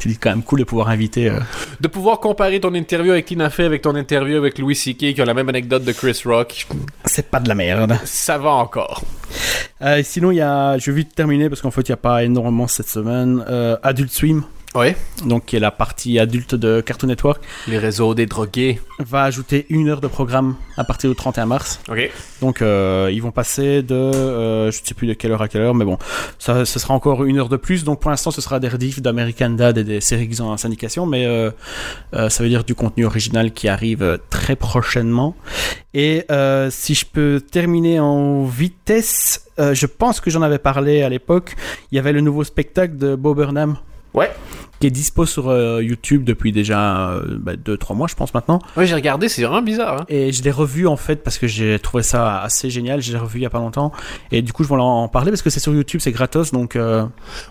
[0.00, 1.28] c'est quand même cool de pouvoir inviter.
[1.28, 1.38] euh,
[1.80, 5.14] De pouvoir comparer ton interview avec Tina Fey avec ton interview avec Louis C.K.
[5.14, 6.66] qui a la même anecdote de Chris Rock,
[7.04, 7.96] C'est pas de la merde.
[8.04, 9.02] ça va encore.
[9.82, 12.66] Euh, sinon, il je vais vite terminer parce qu'en fait, il n'y a pas énormément
[12.66, 13.44] cette semaine.
[13.48, 14.44] Euh, Adult Swim,
[14.74, 14.94] Oui.
[15.24, 18.80] donc qui est la partie adulte de Cartoon Network, Les réseaux des drogués.
[19.00, 21.80] va ajouter une heure de programme à partir du 31 mars.
[21.88, 22.10] Ok.
[22.40, 25.48] Donc, euh, ils vont passer de, euh, je ne sais plus de quelle heure à
[25.48, 25.98] quelle heure, mais bon,
[26.38, 27.82] ça, ce sera encore une heure de plus.
[27.84, 30.56] Donc, pour l'instant, ce sera des rediffs d'American Dad et des séries qu'ils ont en
[30.56, 31.50] syndication, mais euh,
[32.12, 35.34] ça veut dire du contenu original qui arrive très prochainement.
[35.94, 36.24] Et
[36.70, 41.56] si je peux terminer en vitesse, je pense que j'en avais parlé à l'époque.
[41.90, 43.76] Il y avait le nouveau spectacle de Bob Burnham
[44.14, 44.30] Ouais.
[44.80, 47.14] Qui est dispo sur euh, YouTube depuis déjà
[47.46, 48.58] 2-3 mois, je pense maintenant.
[48.76, 50.00] Ouais, j'ai regardé, c'est vraiment bizarre.
[50.00, 50.04] Hein?
[50.08, 53.02] Et je l'ai revu en fait parce que j'ai trouvé ça assez génial.
[53.02, 53.92] Je l'ai revu il y a pas longtemps.
[54.32, 56.50] Et du coup, je vais en parler parce que c'est sur YouTube, c'est gratos.
[56.52, 57.04] Donc, euh,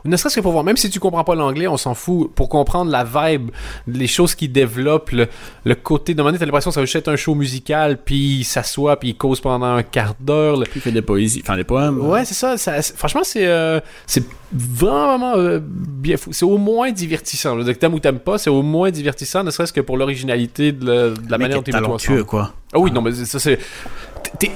[0.05, 2.33] Ne serait-ce que pour voir, même si tu comprends pas l'anglais, on s'en fout.
[2.33, 3.51] Pour comprendre la vibe,
[3.87, 5.27] les choses qui développent, le,
[5.65, 6.13] le côté.
[6.15, 8.43] De moment donné, t'as l'impression que ça va juste être un show musical, puis il
[8.43, 10.57] s'assoit, puis il cause pendant un quart d'heure.
[10.57, 11.99] le- il fait des poésies, enfin des poèmes.
[11.99, 12.55] Ouais, c'est ça,
[12.95, 16.31] Franchement, c'est euh, c'est vraiment euh, bien fou.
[16.33, 17.18] C'est au moins divertissant.
[17.25, 19.81] Je veux dire que t'aimes ou t'aimes pas, c'est au moins divertissant, ne serait-ce que
[19.81, 22.53] pour l'originalité de, la- de la manière dont t'es talentueux, quoi.
[22.73, 23.59] Ah oui, non, mais ça, c'est.
[24.39, 24.51] T'es-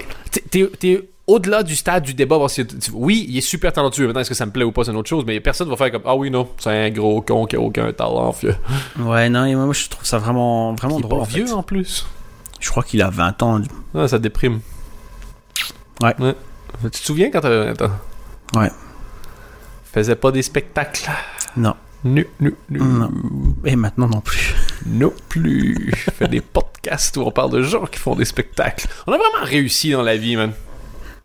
[1.26, 2.38] au-delà du stade du débat.
[2.38, 4.07] parce que oui, il est super talentueux.
[4.07, 5.24] Maintenant, est-ce que ça me plaît ou pas, c'est une autre chose.
[5.26, 7.91] Mais personne va faire comme Ah oui, non, c'est un gros con qui a aucun
[7.93, 8.55] talent, vieux.
[8.99, 11.20] Ouais, non, et moi je trouve ça vraiment, vraiment Il est drôle.
[11.20, 11.41] pas en fait.
[11.43, 12.05] vieux en plus.
[12.59, 13.61] Je crois qu'il a 20 ans.
[13.95, 14.59] Ah, ça déprime.
[16.01, 16.14] Ouais.
[16.84, 17.70] Tu te souviens quand t'as.
[17.70, 17.91] attends.
[18.55, 18.70] Ouais.
[19.93, 21.09] Faisait pas des spectacles?
[21.55, 21.76] Non.
[22.04, 22.80] Nu, nu, nu.
[22.80, 23.12] Non.
[23.66, 24.54] Et maintenant non plus.
[24.86, 25.91] Non plus.
[26.18, 28.88] Fait des podcasts où on parle de gens qui font des spectacles.
[29.08, 30.51] On a vraiment réussi dans la vie, man.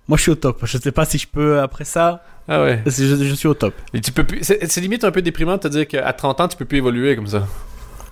[0.07, 0.61] Moi je suis au top.
[0.65, 2.23] Je sais pas si je peux après ça.
[2.49, 2.83] Ah ouais.
[2.87, 2.91] Je,
[3.25, 3.75] je suis au top.
[3.93, 4.41] Et tu peux plus.
[4.43, 7.15] C'est limite un peu déprimant de te dire qu'à 30 ans, tu peux plus évoluer
[7.17, 7.47] comme ça.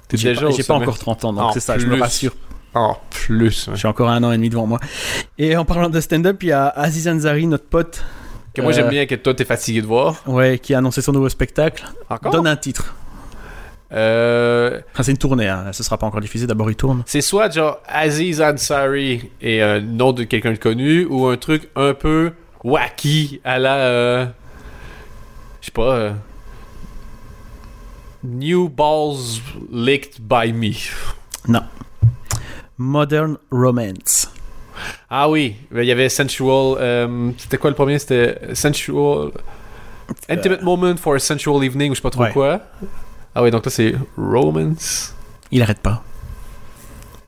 [0.09, 2.33] T'es J'ai déjà pas, j'ai pas encore 30 ans, donc c'est ça, je me rassure.
[2.75, 3.71] En plus.
[3.75, 4.79] J'ai encore un an et demi devant moi.
[5.39, 8.05] Et en parlant de stand-up, il y a Aziz Ansari, notre pote,
[8.57, 10.23] Que moi, Euh, j'aime bien que toi, t'es fatigué de voir.
[10.27, 11.85] ouais, qui a annoncé son nouveau spectacle.
[12.09, 12.33] Encore?
[12.33, 12.95] Donne un titre.
[13.93, 15.67] Euh, Enfin, c'est une tournée, hein.
[15.73, 17.03] ce sera pas encore diffusé, d'abord il tourne.
[17.07, 21.69] C'est soit genre Aziz Ansari et un nom de quelqu'un de connu ou un truc
[21.77, 22.33] un peu
[22.65, 23.75] wacky à la.
[23.77, 24.27] euh,
[25.61, 25.95] Je sais pas.
[25.95, 26.13] euh,
[28.25, 29.41] New balls
[29.71, 30.73] licked by me.
[31.47, 31.63] Non.
[32.79, 34.29] Modern Romance.
[35.11, 36.77] Ah oui, il y avait Sensual.
[36.81, 37.99] euh, C'était quoi le premier?
[37.99, 39.31] C'était Sensual.
[40.29, 42.33] Intimate Moment for a Sensual Evening ou je sais pas trop Ouais.
[42.33, 42.61] quoi.
[43.35, 45.15] Ah oui, donc là c'est Romance.
[45.51, 46.03] Il arrête pas.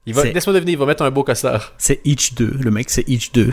[0.07, 1.73] Il va, laisse-moi deviner, il va mettre un beau costard.
[1.77, 2.57] C'est Itch 2.
[2.61, 3.53] Le mec, c'est Itch 2.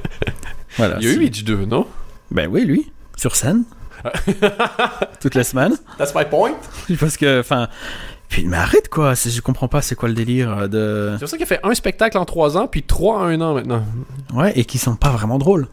[0.78, 0.96] voilà.
[1.00, 1.86] Il y a eu Itch 2, non?
[2.30, 2.90] Ben oui, lui.
[3.16, 3.64] Sur scène.
[5.20, 5.76] Toutes les semaines.
[5.98, 6.54] That's my point.
[7.00, 7.68] Parce que, enfin.
[8.28, 9.14] Puis, mais arrête quoi.
[9.14, 11.10] Je comprends pas c'est quoi le délire euh, de.
[11.14, 13.40] C'est pour ça qu'il a fait un spectacle en trois ans, puis trois en un
[13.40, 13.84] an maintenant.
[14.34, 15.68] Ouais, et qui sont pas vraiment drôles.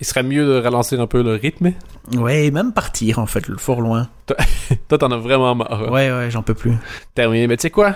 [0.00, 1.72] Il serait mieux de ralentir un peu le rythme.
[2.16, 4.08] Ouais, et même partir en fait, le fort loin.
[4.88, 5.84] Toi, t'en as vraiment marre.
[5.84, 5.90] hein.
[5.90, 6.72] Ouais, ouais, j'en peux plus.
[7.14, 7.46] Terminé.
[7.46, 7.94] Mais tu sais quoi?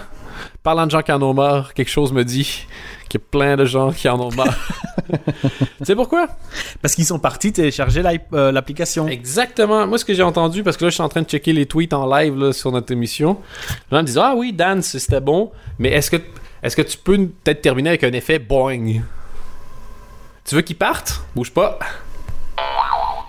[0.63, 2.67] Parlant de gens qui en ont marre, quelque chose me dit
[3.09, 4.57] qu'il y a plein de gens qui en ont marre.
[5.11, 6.29] tu sais pourquoi?
[6.81, 9.09] Parce qu'ils sont partis télécharger euh, l'application.
[9.09, 9.87] Exactement.
[9.87, 11.67] Moi, ce que j'ai entendu, parce que là, je suis en train de checker les
[11.67, 13.39] tweets en live là, sur notre émission.
[13.91, 16.19] Les gens me disent Ah oui, Dan, c'était bon, mais est-ce que,
[16.63, 19.01] est-ce que tu peux peut-être terminer avec un effet boing?
[20.49, 21.21] Tu veux qu'il parte?
[21.37, 21.79] Bouge pas.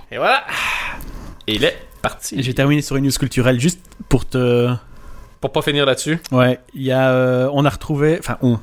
[0.09, 0.41] Et voilà.
[1.47, 2.41] Et il est parti.
[2.41, 4.73] Je vais terminer sur une news culturelle juste pour te.
[5.41, 6.21] Pour pas finir là-dessus.
[6.31, 8.57] Ouais, il y a, euh, on a retrouvé, enfin, on,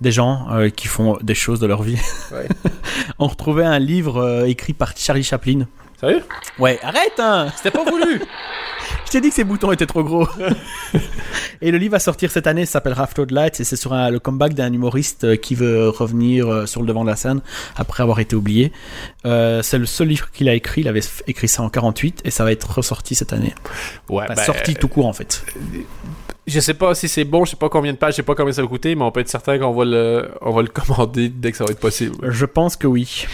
[0.00, 1.98] des gens euh, qui font des choses de leur vie.
[2.32, 2.48] Ouais.
[3.18, 5.66] on retrouvait un livre euh, écrit par Charlie Chaplin.
[6.00, 6.24] Sérieux?
[6.58, 8.22] Ouais, arrête, hein C'était pas voulu.
[9.10, 10.28] Je t'ai dit que ces boutons étaient trop gros.
[11.60, 13.92] et le livre va sortir cette année, ça s'appellera After the Lights, et c'est sur
[13.92, 17.16] un- le comeback d'un humoriste euh, qui veut revenir euh, sur le devant de la
[17.16, 17.40] scène
[17.74, 18.70] après avoir été oublié.
[19.26, 22.30] Euh, c'est le seul livre qu'il a écrit, il avait écrit ça en 48, et
[22.30, 23.52] ça va être ressorti cette année.
[24.08, 25.44] Ouais, Enfin, ben, sorti tout court en fait.
[26.46, 28.36] Je sais pas si c'est bon, je sais pas combien de pages, je sais pas
[28.36, 30.68] combien ça va coûter, mais on peut être certain qu'on va le, on va le
[30.72, 32.14] commander dès que ça va être possible.
[32.30, 33.26] Je pense que oui.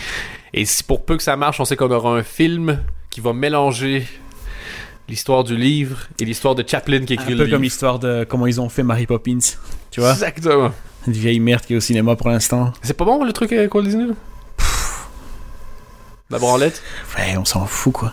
[0.55, 3.35] Et si pour peu que ça marche, on sait qu'on aura un film qui va
[3.35, 4.07] mélanger
[5.09, 7.57] l'histoire du livre et l'histoire de Chaplin qui Un écrit le peu livre.
[7.57, 9.39] comme l'histoire de comment ils ont fait Mary Poppins.
[9.91, 10.73] Tu vois Exactement.
[11.07, 12.73] Une vieille merde qui est au cinéma pour l'instant.
[12.83, 14.07] C'est pas bon le truc avec Walt Disney?
[16.31, 16.83] La branlette?
[17.17, 18.13] Ouais, on s'en fout quoi.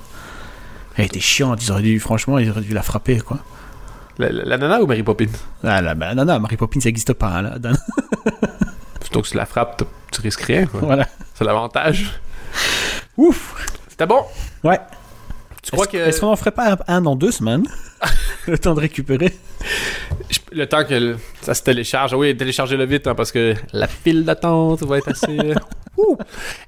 [0.96, 3.40] Elle était chiante, ils auraient dû, franchement, ils auraient dû la frapper quoi.
[4.20, 5.26] la, la- la nana ou Mary Poppins?
[5.64, 7.58] Ah là, bah non, non, Mary Poppins ça n'existe pas hein, là.
[7.60, 7.76] Dan.
[9.12, 10.80] Donc tu la frappes, tu risques rien quoi.
[10.82, 11.08] voilà.
[11.34, 12.20] C'est l'avantage.
[13.18, 13.56] Ouf
[13.90, 14.22] C'était bon?
[14.64, 14.80] Ouais.
[15.64, 17.64] Tu crois Est-ce que est-ce qu'on en ferait pas un, un dans deux semaines?
[18.48, 19.34] Le temps de récupérer.
[20.30, 23.88] je- le temps que le- ça se télécharge, oui, téléchargez-le vite hein, parce que la
[23.88, 25.38] file d'attente va être assez.
[25.98, 26.18] Ouh.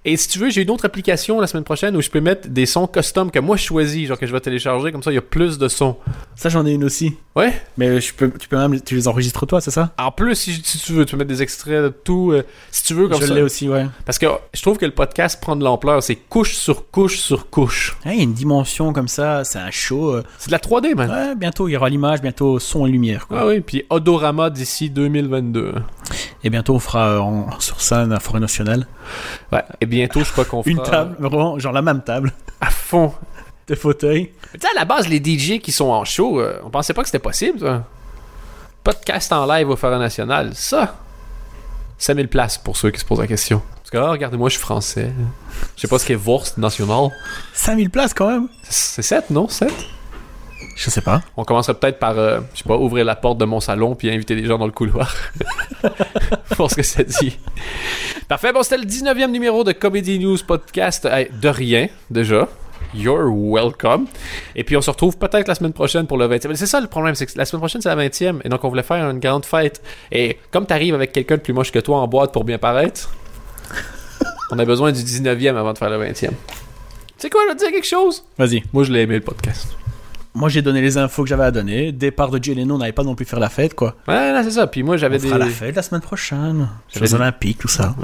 [0.06, 2.48] Et si tu veux, j'ai une autre application la semaine prochaine où je peux mettre
[2.48, 5.16] des sons custom que moi je choisis, genre que je vais télécharger, comme ça il
[5.16, 5.98] y a plus de sons.
[6.36, 7.16] Ça j'en ai une aussi.
[7.36, 7.54] Ouais?
[7.78, 9.94] Mais je peux, tu peux même, tu les enregistres toi, c'est ça?
[9.98, 12.32] En plus, si, si tu veux, tu peux mettre des extraits de tout.
[12.34, 13.34] euh, si tu veux, comme Je ça.
[13.34, 13.88] l'ai aussi, ouais.
[14.06, 16.02] Parce que je trouve que le podcast prend de l'ampleur.
[16.04, 17.98] C'est couche sur couche sur couche.
[18.06, 20.14] Il y a une dimension comme ça, c'est un show.
[20.14, 20.24] euh.
[20.38, 21.10] C'est de la 3D, man.
[21.10, 23.28] Ouais, bientôt il y aura l'image, bientôt son et lumière.
[23.28, 23.40] Quoi.
[23.42, 25.74] Ah oui, puis Odorama d'ici 2022.
[26.44, 28.86] Et bientôt on fera euh, sur scène à Forêt Nationale
[29.52, 29.64] Ouais.
[29.82, 30.72] Et bientôt, je crois qu'on fera.
[30.72, 33.14] une table, vraiment, genre la même table, À fond.
[33.68, 34.30] de fauteuils.
[34.54, 37.02] Tu sais, à la base, les DJ qui sont en show, euh, on pensait pas
[37.02, 37.84] que c'était possible, ça.
[38.84, 40.98] Podcast en live au Forêt National, ça.
[41.98, 43.62] 5000 places pour ceux qui se posent la question.
[43.78, 45.12] Parce que, ah, regardez-moi, je suis français.
[45.76, 47.10] Je sais pas ce qu'est Wurst national.
[47.54, 49.48] 5000 places quand même C'est 7, non?
[49.48, 49.72] 7
[50.76, 51.22] Je sais pas.
[51.38, 54.12] On commencerait peut-être par, euh, je sais pas, ouvrir la porte de mon salon puis
[54.12, 55.16] inviter des gens dans le couloir.
[56.58, 57.40] Pour ce que ça dit.
[58.28, 58.52] Parfait.
[58.52, 61.06] Bon, c'était le 19e numéro de Comedy News Podcast.
[61.06, 62.50] Hey, de rien, déjà.
[62.94, 64.08] You're welcome.
[64.56, 66.50] Et puis, on se retrouve peut-être la semaine prochaine pour le 20e.
[66.50, 68.42] Mais C'est ça le problème, c'est que la semaine prochaine, c'est la 20e.
[68.44, 69.82] Et donc, on voulait faire une grande fête.
[70.12, 73.10] Et comme t'arrives avec quelqu'un de plus moche que toi en boîte pour bien paraître,
[74.52, 76.14] on a besoin du 19e avant de faire le 20e.
[76.14, 76.34] Tu
[77.18, 78.26] sais quoi, je vais te dire quelque chose?
[78.38, 78.64] Vas-y.
[78.74, 79.68] Moi, je l'ai aimé, le podcast.
[80.36, 81.92] Moi j'ai donné les infos que j'avais à donner.
[81.92, 83.96] Départ de Jay Leno, on n'avait pas non plus faire la fête quoi.
[84.08, 84.68] Ouais, là, c'est ça.
[84.68, 85.28] Puis moi, On j'avais des.
[85.28, 86.68] fera la fête la semaine prochaine.
[86.94, 87.96] J'avais Jeux des- Olympiques, tout ça.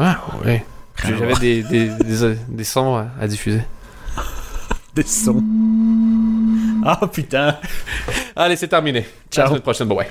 [0.46, 0.64] Ouais.
[1.04, 3.62] À J'avais des, des, des, des sons à, à diffuser.
[4.96, 5.42] Des sons.
[6.86, 7.56] Ah putain.
[8.36, 9.00] Allez, c'est terminé.
[9.00, 9.44] À Ciao.
[9.44, 9.88] la semaine prochaine.
[9.88, 10.08] Bye bye.